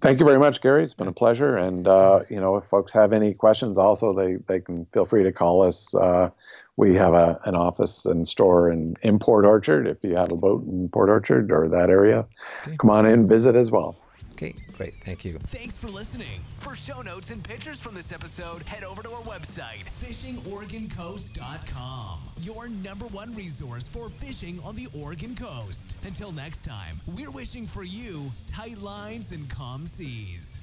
Thank 0.00 0.20
you 0.20 0.24
very 0.24 0.38
much, 0.38 0.60
Gary. 0.60 0.84
It's 0.84 0.94
been 0.94 1.08
a 1.08 1.12
pleasure. 1.12 1.56
And, 1.56 1.88
uh, 1.88 2.20
you 2.28 2.38
know, 2.38 2.56
if 2.56 2.64
folks 2.66 2.92
have 2.92 3.12
any 3.12 3.34
questions 3.34 3.78
also, 3.78 4.12
they, 4.12 4.36
they 4.46 4.60
can 4.60 4.84
feel 4.86 5.04
free 5.04 5.24
to 5.24 5.32
call 5.32 5.62
us. 5.62 5.92
Uh, 5.92 6.30
we 6.76 6.94
have 6.94 7.14
a, 7.14 7.40
an 7.46 7.56
office 7.56 8.06
and 8.06 8.26
store 8.26 8.70
in, 8.70 8.96
in 9.02 9.18
Port 9.18 9.44
Orchard. 9.44 9.88
If 9.88 9.98
you 10.04 10.14
have 10.14 10.30
a 10.30 10.36
boat 10.36 10.64
in 10.66 10.88
Port 10.88 11.08
Orchard 11.08 11.50
or 11.50 11.68
that 11.68 11.90
area, 11.90 12.24
okay. 12.62 12.76
come 12.76 12.90
on 12.90 13.06
in, 13.06 13.26
visit 13.26 13.56
as 13.56 13.72
well. 13.72 13.96
Okay, 14.38 14.54
great. 14.76 14.94
Thank 15.02 15.24
you. 15.24 15.36
Thanks 15.42 15.76
for 15.76 15.88
listening. 15.88 16.40
For 16.60 16.76
show 16.76 17.02
notes 17.02 17.30
and 17.30 17.42
pictures 17.42 17.80
from 17.80 17.96
this 17.96 18.12
episode, 18.12 18.62
head 18.62 18.84
over 18.84 19.02
to 19.02 19.10
our 19.10 19.22
website, 19.22 19.82
fishingoregoncoast.com. 20.00 22.20
Your 22.42 22.68
number 22.68 23.06
one 23.06 23.32
resource 23.32 23.88
for 23.88 24.08
fishing 24.08 24.60
on 24.64 24.76
the 24.76 24.86
Oregon 24.96 25.34
coast. 25.34 25.96
Until 26.06 26.30
next 26.30 26.64
time, 26.64 27.00
we're 27.16 27.32
wishing 27.32 27.66
for 27.66 27.82
you 27.82 28.30
tight 28.46 28.78
lines 28.78 29.32
and 29.32 29.50
calm 29.50 29.88
seas. 29.88 30.60